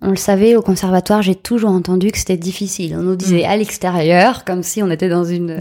[0.00, 2.94] On le savait au conservatoire, j'ai toujours entendu que c'était difficile.
[2.96, 3.50] On nous disait mm.
[3.50, 5.56] à l'extérieur, comme si on était dans une,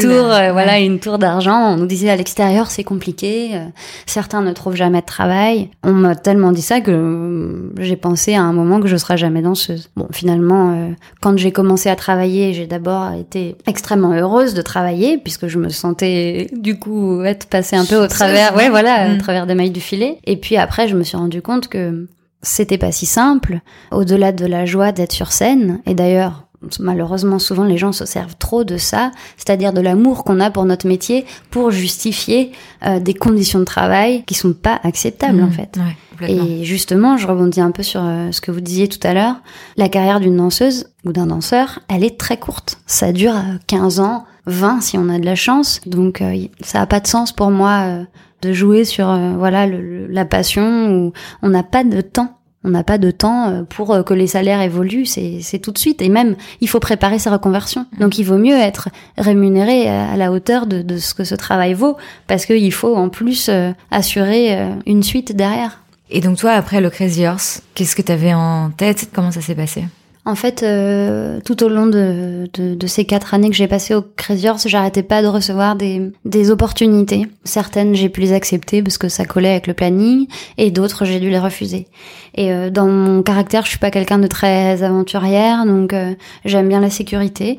[0.00, 1.72] tour, euh, voilà, une tour d'argent.
[1.72, 3.52] On nous disait à l'extérieur, c'est compliqué.
[3.54, 3.64] Euh,
[4.04, 5.70] certains ne trouvent jamais de travail.
[5.82, 9.16] On m'a tellement dit ça que euh, j'ai pensé à un moment que je serais
[9.16, 9.88] jamais danseuse.
[9.96, 10.90] Bon, finalement,
[11.22, 15.70] quand j'ai commencé à travailler, j'ai d'abord été extrêmement heureuse de travailler puisque je me
[15.70, 19.18] sentais du coup être passée un peu au travers, ouais, voilà, au mm.
[19.18, 20.18] travers des mailles du filet.
[20.26, 22.06] Et puis après, je me suis rendu compte que
[22.42, 23.60] c'était pas si simple.
[23.92, 26.46] Au-delà de la joie d'être sur scène, et d'ailleurs,
[26.78, 30.64] malheureusement souvent les gens se servent trop de ça, c'est-à-dire de l'amour qu'on a pour
[30.66, 32.52] notre métier pour justifier
[32.86, 35.78] euh, des conditions de travail qui sont pas acceptables en Mmh, fait.
[36.20, 39.14] ouais, Et justement, je rebondis un peu sur euh, ce que vous disiez tout à
[39.14, 39.36] l'heure.
[39.78, 42.78] La carrière d'une danseuse ou d'un danseur, elle est très courte.
[42.86, 45.80] Ça dure euh, 15 ans, 20 si on a de la chance.
[45.86, 48.04] Donc euh, ça a pas de sens pour moi euh,
[48.42, 52.36] de jouer sur euh, voilà le- le- la passion où on n'a pas de temps.
[52.62, 55.72] On n'a pas de temps euh, pour euh, que les salaires évoluent, c'est c'est tout
[55.72, 56.02] de suite.
[56.02, 57.86] Et même, il faut préparer sa reconversion.
[57.98, 61.72] Donc, il vaut mieux être rémunéré à la hauteur de, de ce que ce travail
[61.72, 63.50] vaut, parce qu'il faut en plus
[63.90, 65.80] assurer une suite derrière.
[66.10, 69.08] Et donc toi, après le Crazy Horse, qu'est-ce que t'avais en tête?
[69.12, 69.84] Comment ça s'est passé?
[70.30, 73.96] En fait, euh, tout au long de, de, de ces quatre années que j'ai passées
[73.96, 77.26] au Crazy j'arrêtais pas de recevoir des, des opportunités.
[77.42, 81.18] Certaines, j'ai pu les accepter parce que ça collait avec le planning, et d'autres, j'ai
[81.18, 81.88] dû les refuser.
[82.36, 86.14] Et euh, dans mon caractère, je suis pas quelqu'un de très aventurière, donc euh,
[86.44, 87.58] j'aime bien la sécurité.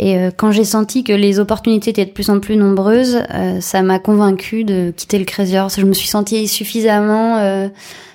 [0.00, 3.60] Et euh, quand j'ai senti que les opportunités étaient de plus en plus nombreuses, euh,
[3.60, 5.54] ça m'a convaincue de quitter le Crazy.
[5.76, 7.68] Je me suis sentie suffisamment euh,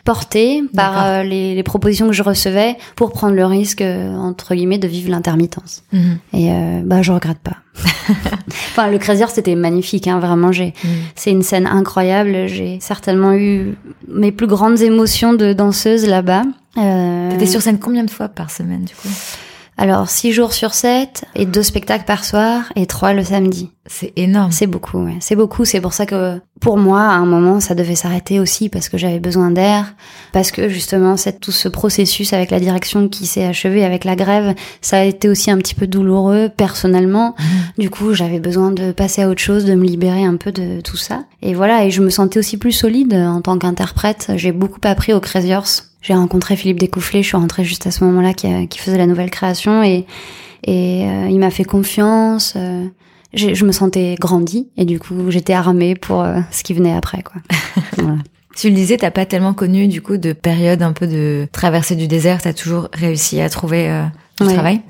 [0.04, 4.54] portée par euh, les, les propositions que je recevais pour prendre le risque euh, entre
[4.54, 5.84] guillemets de vivre l'intermittence.
[5.94, 6.18] Mhm.
[6.34, 7.58] Et euh, bah je regrette pas.
[8.48, 10.74] enfin le Crazy Horse c'était magnifique, hein, vraiment j'ai.
[10.84, 10.90] Mhm.
[11.16, 12.48] C'est une scène incroyable.
[12.48, 13.76] J'ai certainement eu
[14.10, 16.44] mes plus grandes émotions de danseuse là-bas.
[16.78, 19.10] Euh, T'étais sur scène combien de fois par semaine du coup?
[19.78, 23.72] Alors six jours sur sept et deux spectacles par soir et trois le samedi.
[23.86, 24.52] C'est énorme.
[24.52, 25.18] C'est beaucoup, ouais.
[25.20, 25.66] C'est beaucoup.
[25.66, 28.98] C'est pour ça que, pour moi, à un moment, ça devait s'arrêter aussi parce que
[28.98, 29.94] j'avais besoin d'air,
[30.32, 34.16] parce que justement, c'est tout ce processus avec la direction qui s'est achevé avec la
[34.16, 37.36] grève, ça a été aussi un petit peu douloureux personnellement.
[37.78, 40.80] Du coup, j'avais besoin de passer à autre chose, de me libérer un peu de
[40.80, 41.26] tout ça.
[41.42, 41.84] Et voilà.
[41.84, 44.32] Et je me sentais aussi plus solide en tant qu'interprète.
[44.36, 45.90] J'ai beaucoup appris au Crazy Horse.
[46.04, 47.24] J'ai rencontré Philippe Découfflé.
[47.24, 50.06] Je suis rentrée juste à ce moment-là qui, faisait la nouvelle création et
[50.66, 52.54] et euh, il m'a fait confiance.
[52.56, 52.86] euh,
[53.34, 57.24] je me sentais grandie et du coup j'étais armée pour euh, ce qui venait après
[57.24, 57.42] quoi.
[57.98, 58.18] Voilà.
[58.56, 61.96] Tu le disais, t'as pas tellement connu du coup de période un peu de traversée
[61.96, 62.40] du désert.
[62.42, 64.04] T'as toujours réussi à trouver euh,
[64.40, 64.54] du Ouais.
[64.54, 64.82] travail?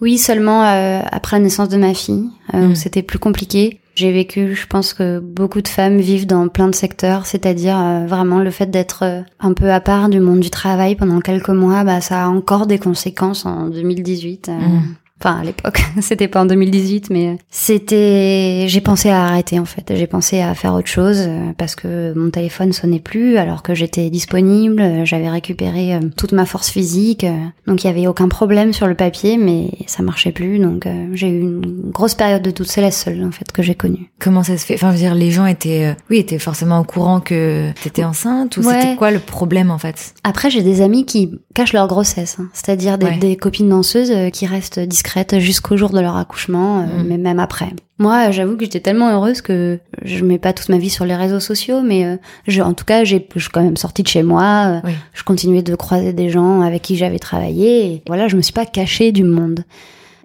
[0.00, 2.74] Oui, seulement euh, après la naissance de ma fille, euh, Mm.
[2.74, 3.78] c'était plus compliqué.
[3.94, 8.06] J'ai vécu, je pense que beaucoup de femmes vivent dans plein de secteurs, c'est-à-dire euh,
[8.06, 11.50] vraiment le fait d'être euh, un peu à part du monde du travail pendant quelques
[11.50, 14.48] mois, bah ça a encore des conséquences en 2018.
[14.48, 14.82] euh, Mm.
[15.20, 18.66] Enfin, à l'époque, c'était pas en 2018, mais c'était.
[18.68, 19.92] J'ai pensé à arrêter en fait.
[19.94, 23.74] J'ai pensé à faire autre chose euh, parce que mon téléphone sonnait plus alors que
[23.74, 24.80] j'étais disponible.
[24.82, 27.32] euh, J'avais récupéré euh, toute ma force physique, euh,
[27.66, 30.58] donc il y avait aucun problème sur le papier, mais ça marchait plus.
[30.58, 32.66] Donc euh, j'ai eu une grosse période de doute.
[32.68, 34.10] C'est la seule en fait que j'ai connue.
[34.18, 34.74] Comment ça se fait?
[34.74, 38.04] Enfin, je veux dire, les gens étaient, euh, oui, étaient forcément au courant que t'étais
[38.04, 38.80] enceinte ou Ouais.
[38.80, 40.14] c'était quoi le problème en fait?
[40.24, 42.48] Après, j'ai des amis qui cachent leur grossesse, hein.
[42.52, 43.16] c'est-à-dire des, Ouais.
[43.18, 45.03] des copines danseuses euh, qui restent discrètes
[45.38, 47.06] jusqu'au jour de leur accouchement, euh, Mm.
[47.08, 47.70] mais même après.
[47.98, 51.14] Moi, j'avoue que j'étais tellement heureuse que je mets pas toute ma vie sur les
[51.14, 52.16] réseaux sociaux, mais euh,
[52.48, 54.42] je, en tout cas, j'ai, je suis quand même sortie de chez moi.
[54.66, 54.92] euh, Oui.
[55.12, 57.86] Je continuais de croiser des gens avec qui j'avais travaillé.
[57.86, 59.64] Et voilà, je me suis pas cachée du monde.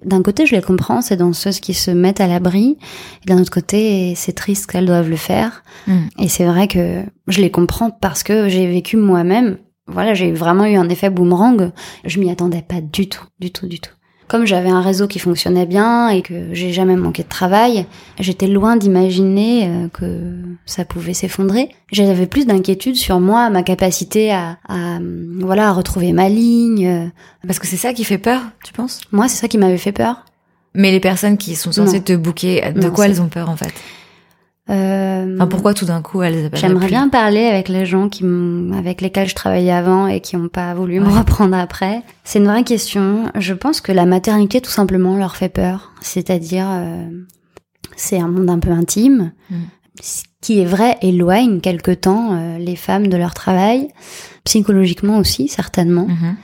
[0.03, 2.77] D'un côté, je les comprends, ces danseuses qui se mettent à l'abri.
[3.23, 5.63] Et D'un autre côté, c'est triste qu'elles doivent le faire.
[5.87, 5.97] Mm.
[6.19, 9.57] Et c'est vrai que je les comprends parce que j'ai vécu moi-même.
[9.87, 11.71] Voilà, j'ai vraiment eu un effet boomerang.
[12.05, 13.91] Je m'y attendais pas du tout, du tout, du tout.
[14.29, 17.85] Comme j'avais un réseau qui fonctionnait bien et que j'ai jamais manqué de travail,
[18.19, 21.69] j'étais loin d'imaginer euh, que ça pouvait s'effondrer.
[21.91, 24.99] J'avais plus d'inquiétude sur moi, ma capacité à, à,
[25.41, 26.87] voilà, à retrouver ma ligne.
[26.87, 27.07] euh.
[27.47, 29.01] Parce que c'est ça qui fait peur, tu penses?
[29.11, 30.23] Moi, c'est ça qui m'avait fait peur.
[30.75, 32.03] Mais les personnes qui sont censées Non.
[32.03, 33.73] te booker, de Non, quoi elles ont peur en fait?
[34.69, 38.23] Euh, Enfin, pourquoi tout d'un coup elles J'aimerais bien parler avec les gens qui
[38.77, 42.03] avec lesquels je travaillais avant et qui n'ont pas voulu me reprendre après.
[42.23, 43.31] C'est une vraie question.
[43.35, 45.93] Je pense que la maternité, tout simplement, leur fait peur.
[46.01, 47.09] C'est-à-dire, euh,
[47.95, 49.31] c'est un monde un peu intime.
[49.49, 49.55] Mm.
[50.01, 53.89] Ce qui est vrai éloigne quelque temps euh, les femmes de leur travail,
[54.45, 56.07] psychologiquement aussi, certainement.
[56.07, 56.35] Mhm.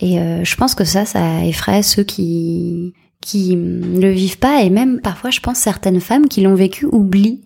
[0.00, 4.68] Et je pense que ça, ça effraie ceux qui qui ne le vivent pas et
[4.70, 7.45] même parfois, je pense certaines femmes qui l'ont vécu oublient.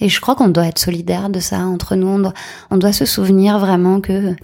[0.00, 2.08] Et je crois qu'on doit être solidaire de ça entre nous.
[2.08, 2.34] On doit,
[2.70, 4.34] on doit se souvenir vraiment que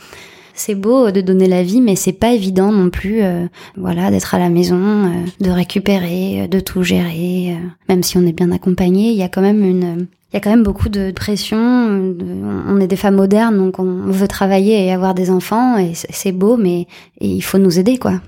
[0.54, 4.34] c'est beau de donner la vie, mais c'est pas évident non plus, euh, voilà, d'être
[4.34, 5.10] à la maison, euh,
[5.40, 7.56] de récupérer, euh, de tout gérer.
[7.56, 10.36] euh, même si on est bien accompagné, il y a quand même une, il y
[10.36, 11.58] a quand même beaucoup de pression.
[11.58, 16.32] on est des femmes modernes, donc on veut travailler et avoir des enfants, et c'est
[16.32, 16.86] beau, mais
[17.20, 18.20] il faut nous aider, quoi.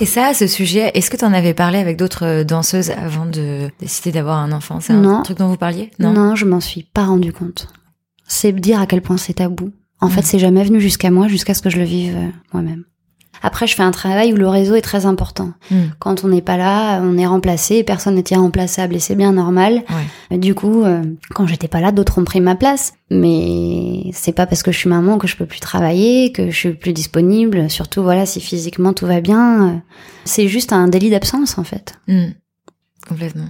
[0.00, 3.26] Et ça, ce sujet, est-ce que tu en avais parlé avec d'autres euh, danseuses avant
[3.26, 4.80] de décider d'avoir un enfant?
[4.80, 5.22] C'est un Non.
[5.22, 5.90] truc dont vous parliez?
[5.98, 7.68] Non, je m'en suis pas rendu compte.
[8.26, 9.72] C'est dire à quel point c'est tabou.
[10.00, 12.84] En fait, c'est jamais venu jusqu'à moi, jusqu'à ce que je le vive euh, moi-même.
[13.42, 15.52] Après, je fais un travail où le réseau est très important.
[15.70, 15.76] Mm.
[15.98, 19.82] Quand on n'est pas là, on est remplacé, personne n'est irremplaçable et c'est bien normal.
[20.30, 20.38] Ouais.
[20.38, 21.02] Du coup, euh,
[21.34, 22.94] quand j'étais pas là, d'autres ont pris ma place.
[23.10, 26.56] Mais c'est pas parce que je suis maman que je peux plus travailler, que je
[26.56, 27.70] suis plus disponible.
[27.70, 29.76] Surtout, voilà, si physiquement tout va bien, euh,
[30.24, 31.94] c'est juste un délit d'absence en fait.
[32.08, 32.28] Mm.
[33.08, 33.48] Complètement.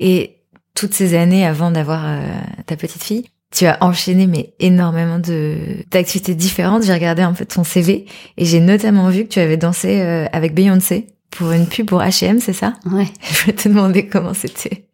[0.00, 0.38] Et
[0.74, 2.20] toutes ces années avant d'avoir euh,
[2.66, 5.56] ta petite fille, tu as enchaîné mais énormément de
[5.90, 6.82] d'activités différentes.
[6.82, 10.26] J'ai regardé un peu ton CV et j'ai notamment vu que tu avais dansé euh,
[10.32, 12.74] avec Beyoncé pour une pub pour H&M, c'est ça?
[12.90, 13.06] Ouais.
[13.30, 14.86] Je vais te demander comment c'était.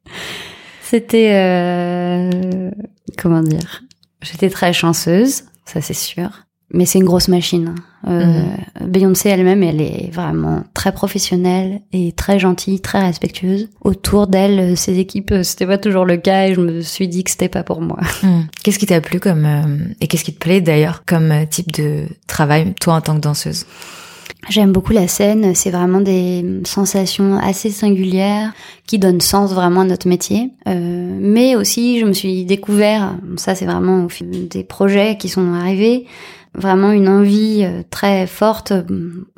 [0.82, 2.70] C'était euh,
[3.16, 3.82] comment dire?
[4.22, 6.47] J'étais très chanceuse, ça c'est sûr.
[6.70, 7.74] Mais c'est une grosse machine.
[8.04, 8.10] hein.
[8.10, 8.42] Euh,
[8.86, 13.68] Beyoncé elle-même, elle est vraiment très professionnelle et très gentille, très respectueuse.
[13.82, 17.08] Autour d'elle, euh, ses équipes, euh, c'était pas toujours le cas et je me suis
[17.08, 17.98] dit que c'était pas pour moi.
[18.22, 18.42] Mm.
[18.64, 21.70] Qu'est-ce qui t'a plu comme euh, et qu'est-ce qui te plaît d'ailleurs comme euh, type
[21.70, 23.64] de travail toi en tant que danseuse?
[24.48, 28.52] J'aime beaucoup la scène, c'est vraiment des sensations assez singulières
[28.86, 30.50] qui donnent sens vraiment à notre métier.
[30.66, 35.28] Euh, mais aussi, je me suis découvert, ça c'est vraiment au fil des projets qui
[35.28, 36.06] sont arrivés,
[36.54, 38.72] vraiment une envie euh, très forte.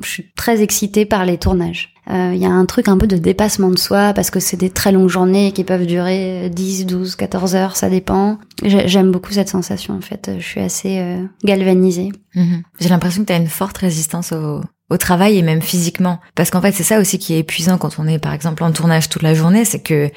[0.03, 1.93] Je suis très excitée par les tournages.
[2.09, 4.57] Euh, Il y a un truc un peu de dépassement de soi parce que c'est
[4.57, 8.39] des très longues journées qui peuvent durer 10, 12, 14 heures, ça dépend.
[8.63, 10.31] J'ai- J'aime beaucoup cette sensation en fait.
[10.39, 12.11] Je suis assez euh, galvanisée.
[12.35, 12.63] Mhm.
[12.79, 16.19] J'ai l'impression que tu as une forte résistance au travail et même physiquement.
[16.35, 18.71] Parce qu'en fait, c'est ça aussi qui est épuisant quand on est, par exemple, en
[18.71, 20.09] tournage toute la journée, c'est que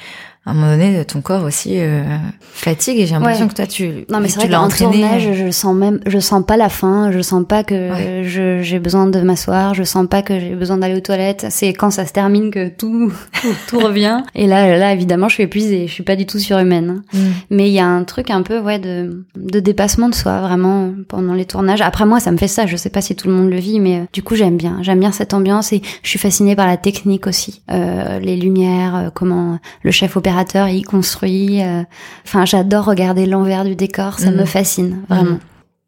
[0.46, 2.02] à un moment donné, ton corps aussi euh,
[2.52, 3.50] fatigue et j'ai l'impression Ouais.
[3.50, 6.57] que toi, tu, Non mais c'est vrai qu'en tournage, je sens même, je sens pas
[6.57, 8.61] la faim, je sens pas que Ouais.
[8.62, 11.46] j'ai besoin de m'asseoir, je sens pas que j'ai besoin d'aller aux toilettes.
[11.50, 13.12] C'est quand ça se termine que tout,
[13.68, 14.22] tout revient.
[14.35, 17.02] Et là, là évidemment, je suis épuisée, je suis pas du tout surhumaine.
[17.14, 17.18] hein.
[17.18, 17.18] Mm.
[17.50, 20.90] Mais il y a un truc un peu ouais de, de dépassement de soi vraiment
[21.09, 21.80] pendant les tournages.
[21.80, 22.66] Après moi, ça me fait ça.
[22.66, 24.78] Je sais pas si tout le monde le vit, mais euh, du coup j'aime bien.
[24.83, 28.94] J'aime bien cette ambiance et je suis fascinée par la technique aussi, Euh, les lumières,
[28.96, 30.16] euh, comment le chef
[30.70, 31.62] y construit.
[31.62, 31.83] euh.
[32.25, 34.18] Enfin, j'adore regarder l'envers du décor.
[34.18, 34.37] Ça Mhm.
[34.40, 35.31] me fascine vraiment.
[35.33, 35.38] Mhm.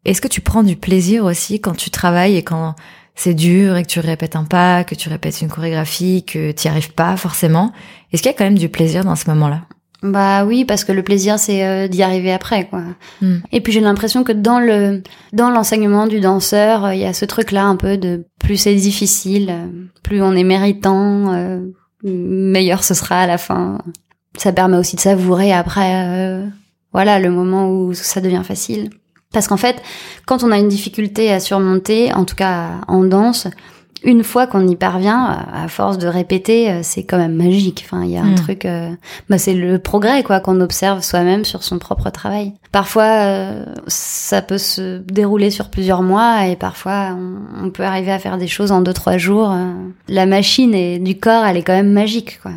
[0.05, 2.75] Est-ce que tu prends du plaisir aussi quand tu travailles et quand
[3.15, 6.67] c'est dur et que tu répètes un pas, que tu répètes une chorégraphie, que tu
[6.67, 7.71] n'y arrives pas forcément?
[8.13, 9.61] Est-ce qu'il y a quand même du plaisir dans ce moment-là?
[10.03, 12.83] Bah oui, parce que le plaisir c'est euh, d'y arriver après quoi.
[13.21, 13.37] Mm.
[13.51, 15.01] Et puis j'ai l'impression que dans le
[15.33, 18.57] dans l'enseignement du danseur, euh, il y a ce truc là un peu de plus
[18.57, 19.65] c'est difficile, euh,
[20.03, 21.33] plus on est méritant,
[22.03, 23.79] meilleur ce sera à la fin.
[24.37, 26.45] Ça permet aussi de savourer après euh,
[26.93, 28.89] voilà le moment où ça devient facile.
[29.33, 29.81] Parce qu'en fait,
[30.25, 33.47] quand on a une difficulté à surmonter, en tout cas en danse,
[34.03, 37.83] une fois qu'on y parvient, à force de répéter, euh, c'est quand même magique.
[37.85, 38.35] Enfin, il y a un Mm.
[38.35, 38.89] truc, euh,
[39.29, 42.53] bah, c'est le progrès quoi qu'on observe soi-même sur son propre travail.
[42.71, 48.11] Parfois, euh, ça peut se dérouler sur plusieurs mois et parfois on, on peut arriver
[48.11, 49.51] à faire des choses en deux trois jours.
[49.51, 49.73] euh.
[50.07, 52.51] La machine et du corps, elle est quand même magique quoi.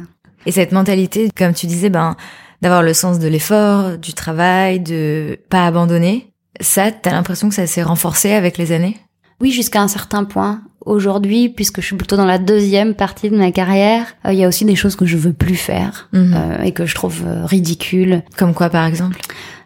[0.46, 2.16] Et cette mentalité, comme tu disais, ben
[2.62, 7.66] d'avoir le sens de l'effort, du travail, de pas abandonner, ça, t'as l'impression que ça
[7.66, 8.98] s'est renforcé avec les années?
[9.40, 10.60] Oui, jusqu'à un certain point.
[10.84, 14.44] Aujourd'hui, puisque je suis plutôt dans la deuxième partie de ma carrière, euh, il y
[14.44, 16.34] a aussi des choses que je veux plus faire Mhm.
[16.34, 18.22] euh, et que je trouve euh, ridicules.
[18.36, 19.18] Comme quoi, par exemple?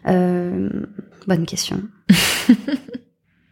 [0.07, 0.69] Euh,
[1.27, 1.81] bonne question.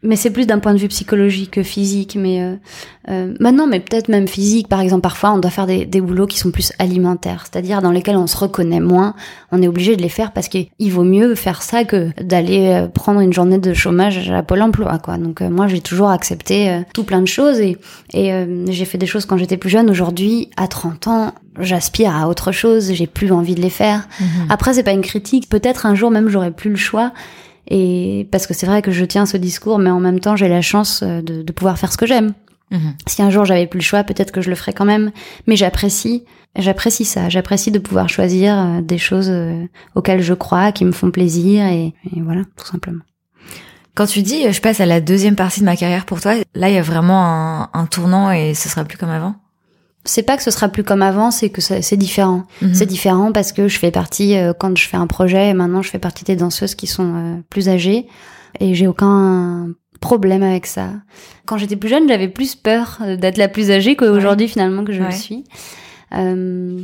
[0.04, 2.18] mais c'est plus d'un point de vue psychologique que physique.
[2.20, 2.56] Mais euh,
[3.10, 4.68] euh, maintenant, mais peut-être même physique.
[4.68, 7.92] Par exemple, parfois, on doit faire des, des boulots qui sont plus alimentaires, c'est-à-dire dans
[7.92, 9.16] lesquels on se reconnaît moins.
[9.52, 12.88] On est obligé de les faire parce qu'il vaut mieux faire ça que d'aller euh,
[12.88, 15.00] prendre une journée de chômage à Pôle Emploi.
[15.00, 15.18] Quoi.
[15.18, 17.78] Donc euh, moi, j'ai toujours accepté tout plein de choses et,
[18.13, 19.89] et euh, j'ai fait des choses quand j'étais plus jeune.
[19.89, 22.94] Aujourd'hui, à 30 ans, j'aspire à autre chose.
[22.94, 24.08] J'ai plus envie de les faire.
[24.50, 25.50] Après, c'est pas une critique.
[25.50, 27.12] Peut-être un jour même j'aurais plus le choix.
[27.76, 30.48] Et parce que c'est vrai que je tiens ce discours, mais en même temps, j'ai
[30.48, 32.34] la chance euh, de, de pouvoir faire ce que j'aime.
[32.70, 32.94] Mhm.
[33.08, 35.12] Si un jour j'avais plus le choix, peut-être que je le ferais quand même.
[35.48, 36.24] Mais j'apprécie,
[36.56, 37.30] j'apprécie ça.
[37.30, 41.66] J'apprécie de pouvoir choisir euh, des choses euh, auxquelles je crois, qui me font plaisir,
[41.66, 43.02] et, et voilà, tout simplement.
[43.96, 46.70] Quand tu dis, je passe à la deuxième partie de ma carrière pour toi, là,
[46.70, 49.36] il y a vraiment un, un tournant et ce sera plus comme avant?
[50.06, 52.44] C'est pas que ce sera plus comme avant, c'est que c'est différent.
[52.62, 52.74] Mhm.
[52.74, 55.89] C'est différent parce que je fais partie, euh, quand je fais un projet, maintenant je
[55.89, 58.08] fais partie des danseuses qui sont euh, plus âgées
[58.60, 59.70] et j'ai aucun
[60.02, 60.89] problème avec ça.
[61.46, 64.92] Quand j'étais plus jeune, j'avais plus peur euh, d'être la plus âgée qu'aujourd'hui finalement que
[64.92, 65.10] je Ouais.
[65.10, 65.46] le suis.
[66.13, 66.82] Euh,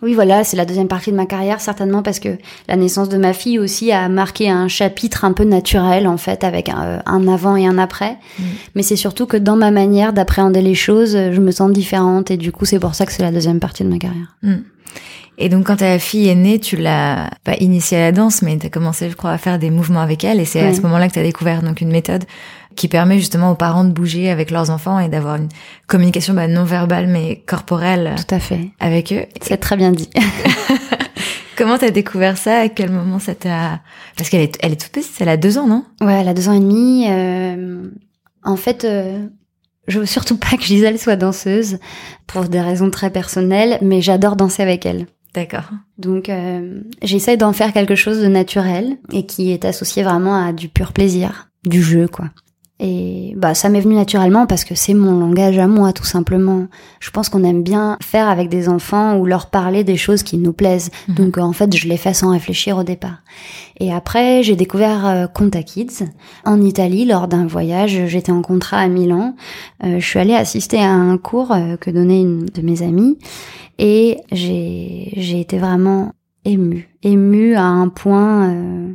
[0.00, 2.28] oui, voilà, c'est la deuxième partie de ma carrière, certainement parce que
[2.68, 6.44] la naissance de ma fille aussi a marqué un chapitre un peu naturel, en fait,
[6.44, 8.16] avec un, un avant et un après.
[8.38, 8.42] Mm.
[8.76, 12.36] Mais c'est surtout que dans ma manière d'appréhender les choses, je me sens différente et
[12.36, 14.36] du coup, c'est pour ça que c'est la deuxième partie de ma carrière.
[14.42, 14.58] Mm.
[15.40, 18.56] Et donc, quand ta fille est née, tu l'as pas initiée à la danse, mais
[18.58, 20.40] tu as commencé, je crois, à faire des mouvements avec elle.
[20.40, 22.24] Et c'est à ce moment-là que tu as découvert donc une méthode
[22.78, 25.48] qui permet justement aux parents de bouger avec leurs enfants et d'avoir une
[25.86, 28.70] communication bah, non verbale mais corporelle Tout à fait.
[28.80, 29.26] avec eux.
[29.42, 30.08] C'est très bien dit.
[31.56, 32.60] Comment t'as découvert ça?
[32.60, 33.80] À quel moment ça t'a
[34.16, 35.84] Parce qu'elle est, elle est toute petite, elle a deux ans, non?
[36.00, 37.06] Ouais, elle a deux ans et demi.
[37.10, 37.82] euh,
[38.44, 39.26] en fait, euh,
[39.88, 41.78] je veux surtout pas que Gisèle soit danseuse
[42.28, 45.06] pour des raisons très personnelles, mais j'adore danser avec elle.
[45.34, 45.70] D'accord.
[45.98, 50.52] Donc, euh, j'essaye d'en faire quelque chose de naturel et qui est associé vraiment à
[50.52, 52.26] du pur plaisir, du jeu, quoi.
[52.80, 56.66] Et bah ça m'est venu naturellement parce que c'est mon langage à moi tout simplement.
[57.00, 60.38] Je pense qu'on aime bien faire avec des enfants ou leur parler des choses qui
[60.38, 60.90] nous plaisent.
[61.08, 61.14] Mhm.
[61.16, 63.18] Donc en fait, je l'ai fait sans réfléchir au départ.
[63.80, 66.04] Et après, j'ai découvert euh, Conta Kids
[66.44, 68.06] en Italie lors d'un voyage.
[68.06, 69.34] J'étais en contrat à Milan.
[69.84, 73.18] Euh, je suis allée assister à un cours euh, que donnait une de mes amies
[73.78, 76.12] et j'ai j'ai été vraiment
[76.44, 78.92] émue, émue à un point euh,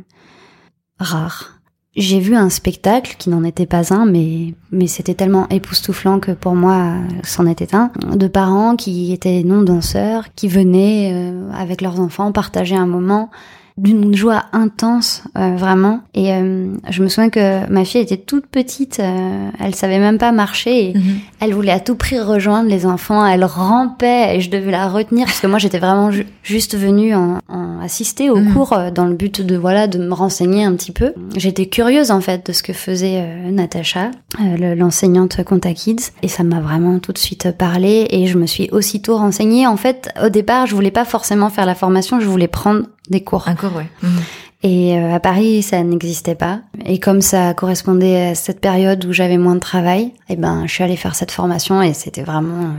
[0.98, 1.53] rare.
[1.96, 6.32] J'ai vu un spectacle qui n'en était pas un, mais mais c'était tellement époustouflant que
[6.32, 7.92] pour moi, c'en était un.
[8.16, 13.30] De parents qui étaient non danseurs, qui venaient euh, avec leurs enfants partager un moment
[13.76, 18.46] d'une joie intense euh, vraiment et euh, je me souviens que ma fille était toute
[18.46, 21.02] petite euh, elle savait même pas marcher et Mhm.
[21.40, 25.26] elle voulait à tout prix rejoindre les enfants elle rampait et je devais la retenir
[25.26, 28.52] parce que moi j'étais vraiment ju- juste venue en, en assister au Mhm.
[28.54, 32.12] cours euh, dans le but de voilà de me renseigner un petit peu j'étais curieuse
[32.12, 36.44] en fait de ce que faisait euh, Natacha euh, le- l'enseignante Conta Kids et ça
[36.44, 40.28] m'a vraiment tout de suite parlé et je me suis aussitôt renseignée en fait au
[40.28, 43.76] départ je voulais pas forcément faire la formation je voulais prendre des cours Un cours,
[43.76, 43.88] ouais.
[44.02, 44.20] Mhm.
[44.62, 46.60] et euh, à Paris, ça n'existait pas.
[46.86, 50.72] Et comme ça correspondait à cette période où j'avais moins de travail, eh ben, je
[50.72, 52.72] suis allée faire cette formation et c'était vraiment euh,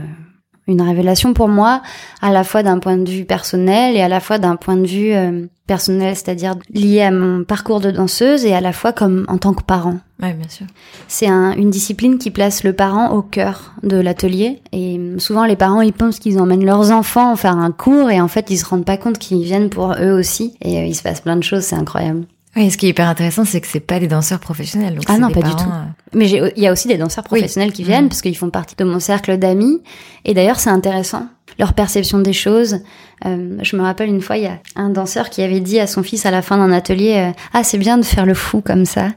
[0.68, 1.82] une révélation pour moi,
[2.22, 4.86] à la fois d'un point de vue personnel et à la fois d'un point de
[4.86, 9.24] vue euh, personnel, c'est-à-dire lié à mon parcours de danseuse et à la fois comme
[9.28, 9.98] en tant que parent.
[10.22, 10.66] Ouais, bien sûr.
[11.08, 14.60] C'est un- une discipline qui place le parent au cœur de l'atelier.
[14.72, 18.28] Et souvent, les parents, ils pensent qu'ils emmènent leurs enfants faire un cours et en
[18.28, 20.54] fait, ils se rendent pas compte qu'ils viennent pour eux aussi.
[20.62, 22.24] Et euh, il se passe plein de choses, c'est incroyable.
[22.56, 24.94] Oui, ce qui est hyper intéressant, c'est que c'est pas des danseurs professionnels.
[24.94, 25.62] Donc Ah non, des pas du tout.
[25.70, 28.08] euh, Mais il y a aussi des danseurs professionnels qui viennent Mhm.
[28.08, 29.82] parce qu'ils font partie de mon cercle d'amis.
[30.24, 31.26] Et d'ailleurs, c'est intéressant.
[31.58, 32.80] Leur perception des choses.
[33.24, 35.86] Euh, je me rappelle une fois, il y a un danseur qui avait dit à
[35.86, 38.60] son fils à la fin d'un atelier, euh, ah, c'est bien de faire le fou
[38.60, 39.08] comme ça.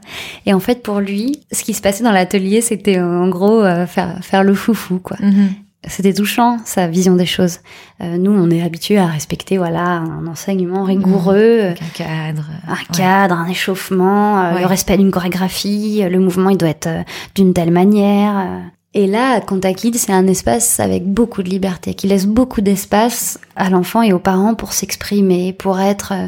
[0.46, 3.86] Et en fait, pour lui, ce qui se passait dans l'atelier, c'était en gros euh,
[3.86, 5.16] faire, faire le fou-fou, quoi.
[5.20, 5.48] mhm.
[5.88, 7.60] C'était touchant, sa vision des choses.
[8.02, 12.44] Euh, nous, on est habitués à respecter, voilà, un enseignement rigoureux, euh, Avec un cadre.
[12.50, 12.78] euh, un ouais.
[12.94, 14.60] cadre, un échauffement, euh, Ouais.
[14.60, 17.02] le respect d'une chorégraphie, euh, le mouvement il doit être euh,
[17.34, 18.36] d'une telle manière.
[18.38, 18.58] euh.
[18.92, 22.60] Et là, à Contact Kids, c'est un espace avec beaucoup de liberté, qui laisse beaucoup
[22.60, 26.26] d'espace à l'enfant et aux parents pour s'exprimer, pour être euh,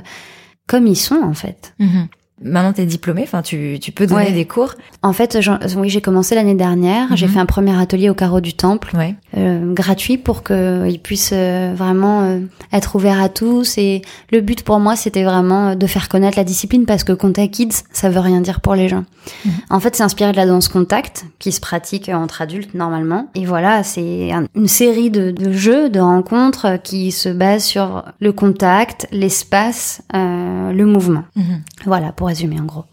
[0.66, 1.74] comme ils sont en fait.
[1.78, 2.06] Mhm.
[2.44, 4.32] Maintenant, t'es diplômée, enfin, tu, tu peux donner Ouais.
[4.32, 4.74] des cours.
[5.02, 5.38] En fait,
[5.76, 7.16] oui, j'ai commencé l'année dernière.
[7.16, 7.32] J'ai Mhm.
[7.34, 8.96] fait un premier atelier au carreau du temple.
[8.96, 9.14] Ouais.
[9.36, 12.40] Euh, gratuit pour qu'il puisse euh, vraiment euh,
[12.72, 13.78] être ouvert à tous.
[13.78, 17.12] Et le but pour moi, c'était vraiment euh, de faire connaître la discipline parce que
[17.12, 19.04] Contact Kids, ça veut rien dire pour les gens.
[19.44, 19.52] Mhm.
[19.70, 23.28] En fait, c'est inspiré de la danse contact qui se pratique entre adultes normalement.
[23.34, 27.64] Et voilà, c'est un- une série de, de jeux, de rencontres euh, qui se basent
[27.64, 31.24] sur le contact, l'espace, euh, le mouvement.
[31.36, 31.62] Mhm.
[31.86, 32.84] Voilà, pour résumer en gros.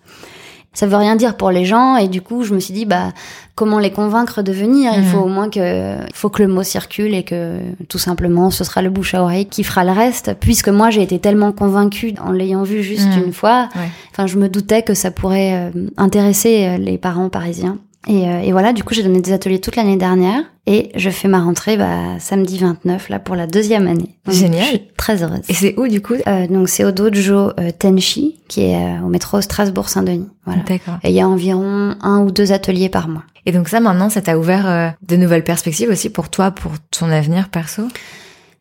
[0.71, 3.11] Ça veut rien dire pour les gens et du coup je me suis dit bah
[3.55, 4.91] comment les convaincre de venir?
[4.95, 5.05] Il Mhm.
[5.07, 7.57] faut au moins que il faut que le mot circule et que
[7.89, 11.01] tout simplement ce sera le bouche à oreille qui fera le reste puisque moi j'ai
[11.01, 13.23] été tellement convaincue en l'ayant vu juste Mhm.
[13.25, 13.67] une fois.
[13.75, 13.89] Ouais.
[14.11, 17.77] Enfin je me doutais que ça pourrait euh, intéresser euh, les parents parisiens.
[18.07, 21.09] Et, euh, et voilà, du coup, j'ai donné des ateliers toute l'année dernière et je
[21.09, 24.15] fais ma rentrée bah, samedi 29 là pour la deuxième année.
[24.25, 24.63] Donc, Génial.
[24.63, 25.41] Je suis très heureuse.
[25.49, 26.13] Et c'est où, du coup?
[26.27, 30.29] Euh, donc c'est au dojo euh, Tenchi qui est euh, au métro Strasbourg-Saint-Denis.
[30.45, 30.61] Voilà.
[30.63, 30.99] D'accord.
[31.03, 33.23] Et il y a environ un ou deux ateliers par mois.
[33.45, 37.09] Et donc ça, maintenant, ça t'a ouvert de nouvelles perspectives aussi pour toi, pour ton
[37.09, 37.83] avenir perso?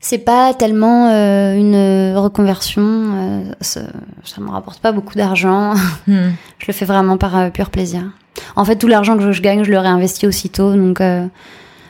[0.00, 3.80] C'est pas tellement euh, une reconversion, euh, ça,
[4.22, 5.74] ça me rapporte pas beaucoup d'argent.
[6.06, 6.34] Mhm.
[6.58, 8.04] je le fais vraiment par euh, pur plaisir.
[8.54, 10.74] En fait, tout l'argent que je gagne, je le réinvestis aussitôt.
[10.74, 11.02] Donc,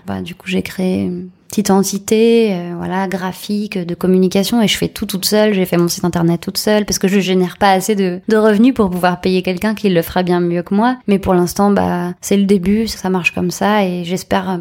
[0.08, 4.76] bah, du coup, j'ai créé une petite entité, euh, voilà, graphique, de communication, et je
[4.76, 5.54] fais tout toute seule.
[5.54, 8.36] J'ai fait mon site internet toute seule parce que je génère pas assez de, de
[8.36, 10.98] revenus pour pouvoir payer quelqu'un qui le fera bien mieux que moi.
[11.06, 14.50] Mais pour l'instant, bah, c'est le début, ça marche comme ça, et j'espère.
[14.50, 14.58] euh,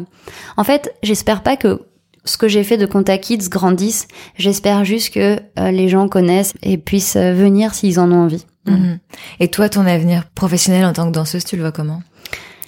[0.56, 1.82] En fait, j'espère pas que
[2.24, 4.06] ce que j'ai fait de Contact Kids grandisse.
[4.36, 8.44] J'espère juste que euh, les gens connaissent et puissent euh, venir s'ils en ont envie.
[8.66, 8.98] Mhm.
[9.40, 12.02] Et toi, ton avenir professionnel en tant que danseuse, tu le vois comment?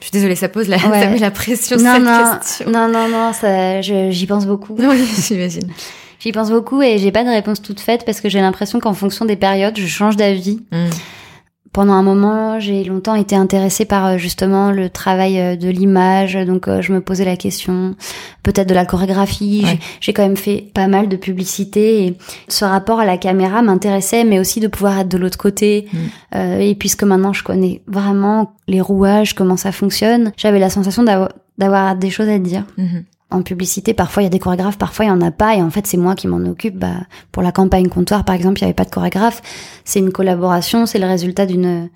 [0.00, 1.00] Je suis désolée, ça pose la, Ouais.
[1.02, 2.70] ça met la pression non, cette non, question.
[2.70, 4.74] non, non, non, ça, j'y pense beaucoup.
[4.78, 5.70] Oui, j'imagine.
[6.20, 8.92] J'y pense beaucoup et j'ai pas de réponse toute faite parce que j'ai l'impression qu'en
[8.92, 10.60] fonction des périodes, je change d'avis.
[10.72, 10.90] Mhm.
[11.72, 16.34] Pendant un moment, j'ai longtemps été intéressée par euh, justement le travail euh, de l'image,
[16.34, 17.94] donc euh, je me posais la question
[18.42, 19.64] peut-être de la chorégraphie.
[20.00, 22.18] J'ai quand même fait pas mal de publicité et
[22.48, 25.86] ce rapport à la caméra m'intéressait, mais aussi de pouvoir être de l'autre côté.
[25.92, 26.60] Mm.
[26.60, 31.96] et puisque maintenant je connais vraiment les rouages, comment ça fonctionne, j'avais la sensation d'avoir
[31.96, 32.64] des choses à dire.
[32.78, 35.54] Mm-hmm en publicité, parfois il y a des chorégraphes, parfois il y en a pas,
[35.54, 36.76] et en fait c'est moi qui m'en occupe.
[36.76, 36.94] Bah,
[37.32, 39.42] pour la campagne comptoir, par exemple, il y avait pas de chorégraphe.
[39.84, 41.88] C'est une collaboration, c'est le résultat d'une.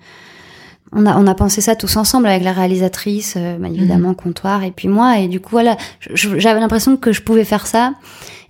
[0.91, 4.15] On a on a pensé ça tous ensemble avec la réalisatrice, euh, bah, évidemment mhm.
[4.15, 5.77] comptoir, et puis moi, et du coup voilà,
[6.13, 7.93] j'avais l'impression que je pouvais faire ça.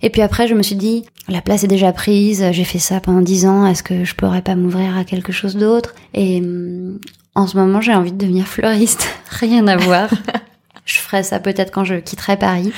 [0.02, 3.00] Et puis après, je me suis dit, la place est déjà prise, j'ai fait ça
[3.00, 5.94] pendant dix ans, est-ce que je pourrais pas m'ouvrir à quelque chose d'autre?
[6.14, 6.98] Et hum,
[7.34, 10.10] en ce moment, j'ai envie de devenir fleuriste, rien à voir.
[10.86, 12.72] je ferai ça peut-être quand je quitterai Paris.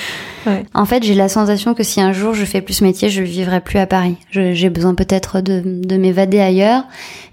[0.46, 0.64] Ouais.
[0.72, 3.22] En fait, j'ai la sensation que si un jour je fais plus ce métier, je
[3.22, 4.16] vivrai plus à Paris.
[4.30, 6.84] J'ai besoin peut-être de, de m'évader ailleurs.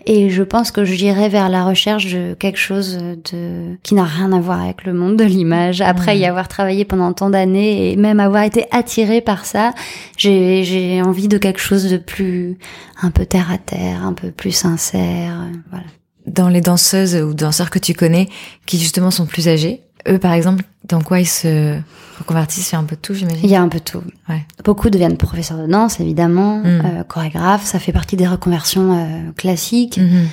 [0.06, 4.34] Et je pense que j'irai vers la recherche de quelque chose de qui n'a rien
[4.34, 5.82] à voir avec le monde de l'image.
[5.82, 9.74] Après y avoir travaillé pendant tant d'années et même avoir été attirée par ça,
[10.18, 12.58] j'ai envie de quelque chose de plus
[13.02, 15.42] un peu terre à terre, un peu plus sincère.
[15.72, 15.86] Voilà.
[16.28, 18.28] Dans les danseuses ou danseurs que tu connais,
[18.66, 21.78] qui justement sont plus âgés, eux, par exemple, dans quoi ils se
[22.20, 23.42] reconvertissent Il y a un peu de tout, j'imagine.
[23.44, 24.04] Il y a un peu de tout.
[24.30, 24.46] Ouais.
[24.64, 26.66] Beaucoup deviennent professeurs de danse, évidemment, mm.
[26.66, 27.66] euh, chorégraphes.
[27.66, 29.98] Ça fait partie des reconversions euh, classiques.
[29.98, 30.26] Mm-hmm.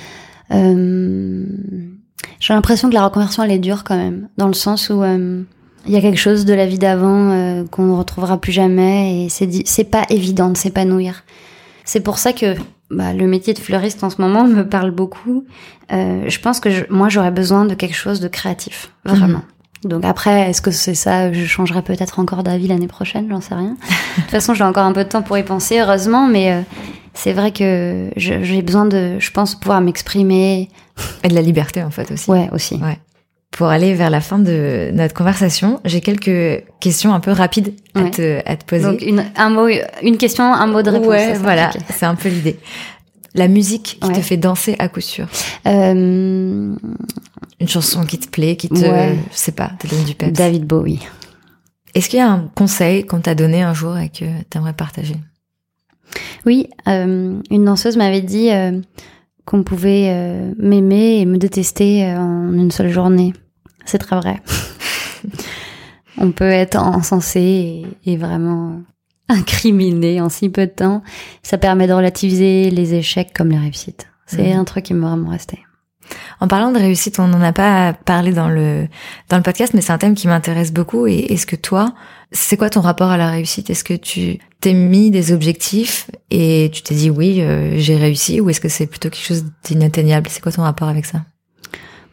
[0.51, 1.45] Euh,
[2.39, 5.91] J'ai l'impression que la reconversion, elle est dure quand même, dans le sens où il
[5.91, 9.83] y a quelque chose de la vie d'avant qu'on ne retrouvera plus jamais, et c'est
[9.83, 11.23] pas évident de s'épanouir.
[11.85, 12.55] C'est pour ça que
[12.93, 15.45] bah, le métier de fleuriste en ce moment me parle beaucoup.
[15.91, 19.39] Euh, je pense que je, moi j'aurais besoin de quelque chose de créatif, vraiment.
[19.39, 19.52] Mm-hmm.
[19.83, 23.55] Donc après, est-ce que c'est ça Je changerai peut-être encore d'avis l'année prochaine, j'en sais
[23.55, 23.75] rien.
[24.17, 26.61] de toute façon, j'ai encore un peu de temps pour y penser, heureusement, mais euh,
[27.13, 30.69] c'est vrai que j'ai besoin de, je pense, pouvoir m'exprimer.
[31.23, 32.29] Et de la liberté, en fait, aussi.
[32.29, 32.75] Ouais, aussi.
[32.75, 32.97] Ouais.
[33.51, 38.09] Pour aller vers la fin de notre conversation, j'ai quelques questions un peu rapides à,
[38.09, 38.83] te, à te poser.
[38.83, 39.67] Donc une, un mot,
[40.01, 41.07] une question, un mot de réponse.
[41.07, 42.57] Ouais, voilà, c'est un peu l'idée.
[43.35, 45.27] La musique qui te fait danser à coup sûr.
[45.67, 46.75] Euh,
[47.59, 50.33] une chanson qui te plaît, qui te, je sais pas, te donne du peps.
[50.33, 50.99] David Bowie.
[51.93, 54.73] Est-ce qu'il y a un conseil qu'on t'a donné un jour et que tu aimerais
[54.73, 55.15] partager?
[56.45, 58.79] Oui, euh, une danseuse m'avait dit euh,
[59.45, 63.33] qu'on pouvait euh, m'aimer et me détester en une seule journée.
[63.85, 64.41] C'est très vrai.
[66.17, 68.81] On peut être encensé et, vraiment
[69.29, 71.01] incriminé en si peu de temps.
[71.41, 74.07] Ça permet de relativiser les échecs comme les réussites.
[74.25, 74.59] C'est mhm.
[74.59, 75.59] un truc qui m'est vraiment resté.
[76.39, 78.87] En parlant de réussite, on n'en a pas parlé dans le
[79.29, 81.07] dans le podcast, mais c'est un thème qui m'intéresse beaucoup.
[81.07, 81.93] Et est-ce que toi,
[82.31, 83.69] c'est quoi ton rapport à la réussite?
[83.69, 88.41] Est-ce que tu t'es mis des objectifs et tu t'es dit oui, euh, j'ai réussi,
[88.41, 90.27] ou est-ce que c'est plutôt quelque chose d'inatteignable?
[90.29, 91.21] C'est quoi ton rapport avec ça?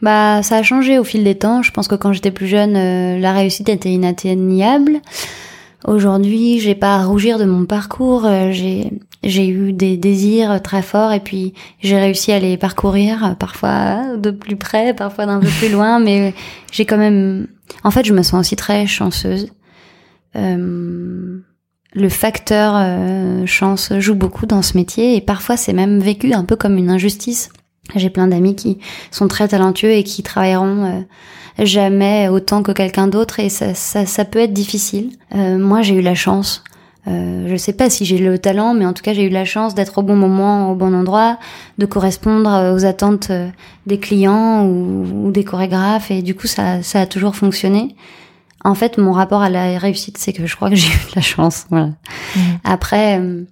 [0.01, 1.61] Bah, ça a changé au fil des temps.
[1.61, 4.99] Je pense que quand j'étais plus jeune, euh, la réussite était inatteignable.
[5.87, 8.25] Aujourd'hui, j'ai pas à rougir de mon parcours.
[8.25, 8.91] Euh, j'ai
[9.23, 14.31] j'ai eu des désirs très forts et puis j'ai réussi à les parcourir, parfois de
[14.31, 16.33] plus près, parfois d'un peu plus loin, mais
[16.71, 17.47] j'ai quand même.
[17.83, 19.51] En fait, je me sens aussi très chanceuse.
[20.35, 21.39] Euh,
[21.93, 26.45] le facteur euh, chance joue beaucoup dans ce métier et parfois c'est même vécu un
[26.45, 27.49] peu comme une injustice.
[27.95, 28.77] J'ai plein d'amis qui
[29.11, 31.05] sont très talentueux et qui travailleront
[31.59, 35.11] jamais autant que quelqu'un d'autre et ça, ça, ça, peut être difficile.
[35.35, 36.63] Euh, moi, j'ai eu la chance.
[37.07, 39.45] Euh, je sais pas si j'ai le talent, mais en tout cas, j'ai eu la
[39.45, 41.39] chance d'être au bon moment, au bon endroit,
[41.77, 43.49] de correspondre aux attentes euh,
[43.87, 47.95] des clients ou, des chorégraphes, et du coup, ça, ça a toujours fonctionné.
[48.63, 51.15] En fait, mon rapport à la réussite, c'est que je crois que j'ai eu de
[51.15, 51.65] la chance.
[51.71, 51.87] Voilà.
[52.35, 52.39] Mmh.
[52.63, 53.43] Après, euh,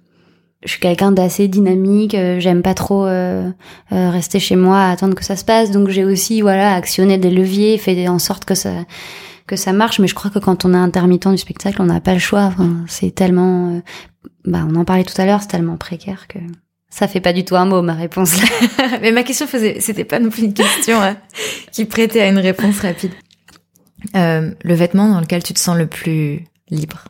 [0.64, 3.50] je suis quelqu'un d'assez dynamique, euh, j'aime pas trop euh,
[3.92, 7.16] euh, rester chez moi à attendre que ça se passe, donc j'ai aussi voilà actionné
[7.16, 8.70] des leviers, fait en sorte que ça
[9.46, 9.98] que ça marche.
[9.98, 12.42] Mais je crois que quand on est intermittent du spectacle, on n'a pas le choix.
[12.42, 13.80] Enfin, c'est tellement,
[14.44, 16.38] bah on en parlait tout à l'heure, c'est tellement précaire que
[16.90, 18.36] ça fait pas du tout un mot ma réponse.
[19.00, 21.16] mais ma question faisait, c'était pas non plus une question hein,
[21.72, 23.12] qui prêtait à une réponse rapide.
[24.14, 27.04] le vêtement dans lequel tu te sens le plus libre?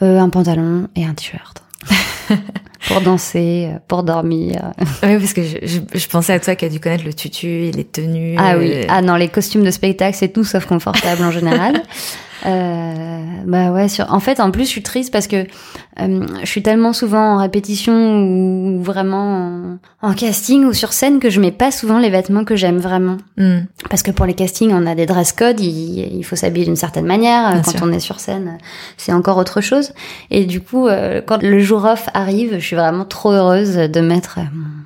[0.00, 1.62] un pantalon et un t-shirt.
[2.88, 4.72] pour danser, euh, pour dormir.
[5.02, 7.72] Oui, parce que je, je, pensais à toi qui a dû connaître le tutu et
[7.72, 8.36] les tenues.
[8.38, 11.82] Ah oui, euh, ah non, les costumes de spectacle, c'est tout sauf confortable en général.
[12.46, 14.12] Euh, bah ouais, sur...
[14.12, 15.46] en fait, en plus, je suis triste parce que
[16.00, 21.30] euh, je suis tellement souvent en répétition ou vraiment en, casting ou sur scène que
[21.30, 23.16] je mets pas souvent les vêtements que j'aime vraiment.
[23.36, 23.60] Hmm.
[23.90, 27.06] Parce que pour les castings, on a des dress codes, il, faut s'habiller d'une certaine
[27.06, 27.50] manière.
[27.52, 27.80] Bien quand sûr.
[27.82, 28.58] on est sur scène,
[28.96, 29.92] c'est encore autre chose.
[30.30, 34.00] Et du coup, euh, quand le jour off arrive, je suis vraiment trop heureuse de
[34.00, 34.38] mettre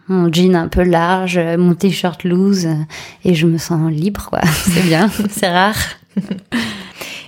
[0.09, 2.69] mon, mon jean un peu large, mon t-shirt loose,
[3.25, 4.41] et je me sens libre, quoi.
[4.53, 5.77] C'est bien, c'est rare.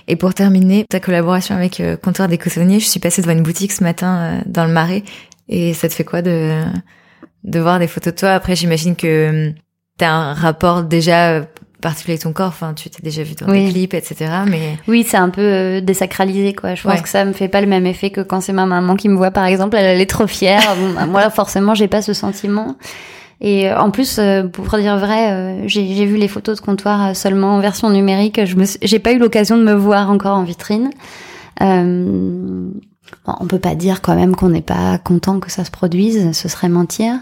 [0.07, 3.43] Et pour terminer, ta collaboration avec euh, Comptoir des Cotonniers, je suis passée devant une
[3.43, 5.03] boutique ce matin euh, dans le Marais.
[5.49, 6.61] Et ça te fait quoi de,
[7.43, 8.29] de voir des photos de toi?
[8.31, 9.51] Après, j'imagine que
[9.97, 11.43] tu as un rapport déjà euh,
[11.81, 12.47] particulier avec ton corps.
[12.49, 13.65] Enfin, tu t'es déjà vu dans Oui.
[13.65, 14.31] des clips, etc.
[14.47, 16.75] Mais Oui, c'est un peu euh, désacralisé, quoi.
[16.75, 18.95] Je pense que ça me fait pas le même effet que quand c'est ma maman
[18.95, 19.75] qui me voit, par exemple.
[19.75, 20.61] Elle, elle est trop fière.
[20.77, 22.75] Bon, bah, moi, forcément, j'ai pas ce sentiment.
[23.41, 26.65] Et euh, en plus, euh, pour dire vrai, euh, j'ai j'ai vu les photos de
[26.65, 28.43] comptoir seulement en version numérique.
[28.45, 30.89] Je me, j'ai pas eu l'occasion de me voir encore en vitrine.
[31.61, 32.69] Euh,
[33.25, 36.31] bon, on peut pas dire quand même qu'on n'est pas content que ça se produise.
[36.31, 37.15] Ce serait mentir.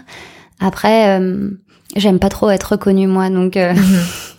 [0.60, 1.50] Après, euh,
[1.96, 3.56] j'aime pas trop être reconnue moi, donc.
[3.56, 3.74] euh,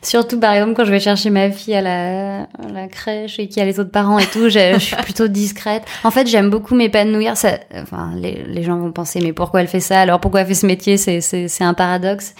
[0.00, 3.48] Surtout, par exemple, quand je vais chercher ma fille à la, à la crèche et
[3.48, 5.82] qu'il y a les autres parents et tout, je, je suis plutôt discrète.
[6.04, 7.36] En fait, j'aime beaucoup m'épanouir.
[7.36, 10.00] Ça, enfin, les, les gens vont penser, mais pourquoi elle fait ça?
[10.00, 10.96] Alors, pourquoi elle fait ce métier?
[10.98, 12.34] C'est, c'est, c'est un paradoxe.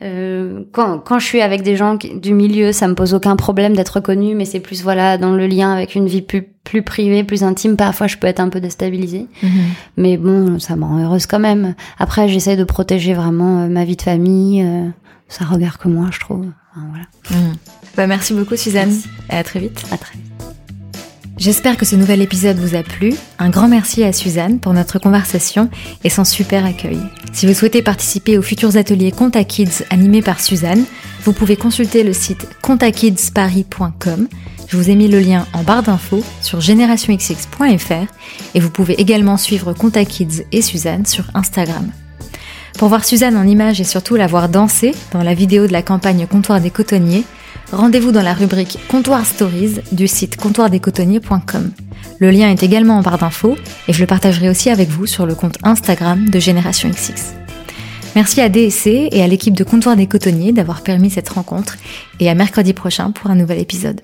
[0.00, 3.74] Euh, quand, quand je suis avec des gens du milieu, ça me pose aucun problème
[3.74, 7.24] d'être reconnue, mais c'est plus voilà dans le lien avec une vie plus, plus privée,
[7.24, 7.76] plus intime.
[7.76, 9.26] Parfois, je peux être un peu déstabilisée.
[9.96, 11.74] Mais bon, ça me rend heureuse quand même.
[11.98, 14.62] Après, j'essaie de protéger vraiment euh, ma vie de famille.
[14.62, 14.88] euh,
[15.28, 16.46] ça regarde que moi, je trouve.
[16.70, 17.04] Enfin, voilà.
[17.30, 17.56] Mhm.
[17.96, 18.90] Bah, merci beaucoup, Suzanne.
[18.90, 19.08] Merci.
[19.30, 19.84] Et à très vite.
[19.90, 20.24] À très vite.
[21.38, 23.14] J'espère que ce nouvel épisode vous a plu.
[23.38, 25.70] Un grand merci à Suzanne pour notre conversation
[26.02, 26.98] et son super accueil.
[27.32, 30.84] Si vous souhaitez participer aux futurs ateliers Conta Kids animés par Suzanne,
[31.22, 34.26] vous pouvez consulter le site contakidsparis.com.
[34.66, 38.12] Je vous ai mis le lien en barre d'infos sur générationxx.fr
[38.54, 41.92] et vous pouvez également suivre Conta Kids et Suzanne sur Instagram.
[42.78, 45.82] Pour voir Suzanne en images et surtout la voir danser dans la vidéo de la
[45.82, 47.24] campagne Comptoir des Cotonniers,
[47.72, 51.72] rendez-vous dans la rubrique Comptoir Stories du site comptoirdescotonniers.com.
[52.20, 53.56] Le lien est également en barre d'infos
[53.88, 57.34] et je le partagerai aussi avec vous sur le compte Instagram de Génération XX.
[58.14, 61.78] Merci à DSC et à l'équipe de Comptoir des Cotonniers d'avoir permis cette rencontre
[62.20, 64.02] et à mercredi prochain pour un nouvel épisode.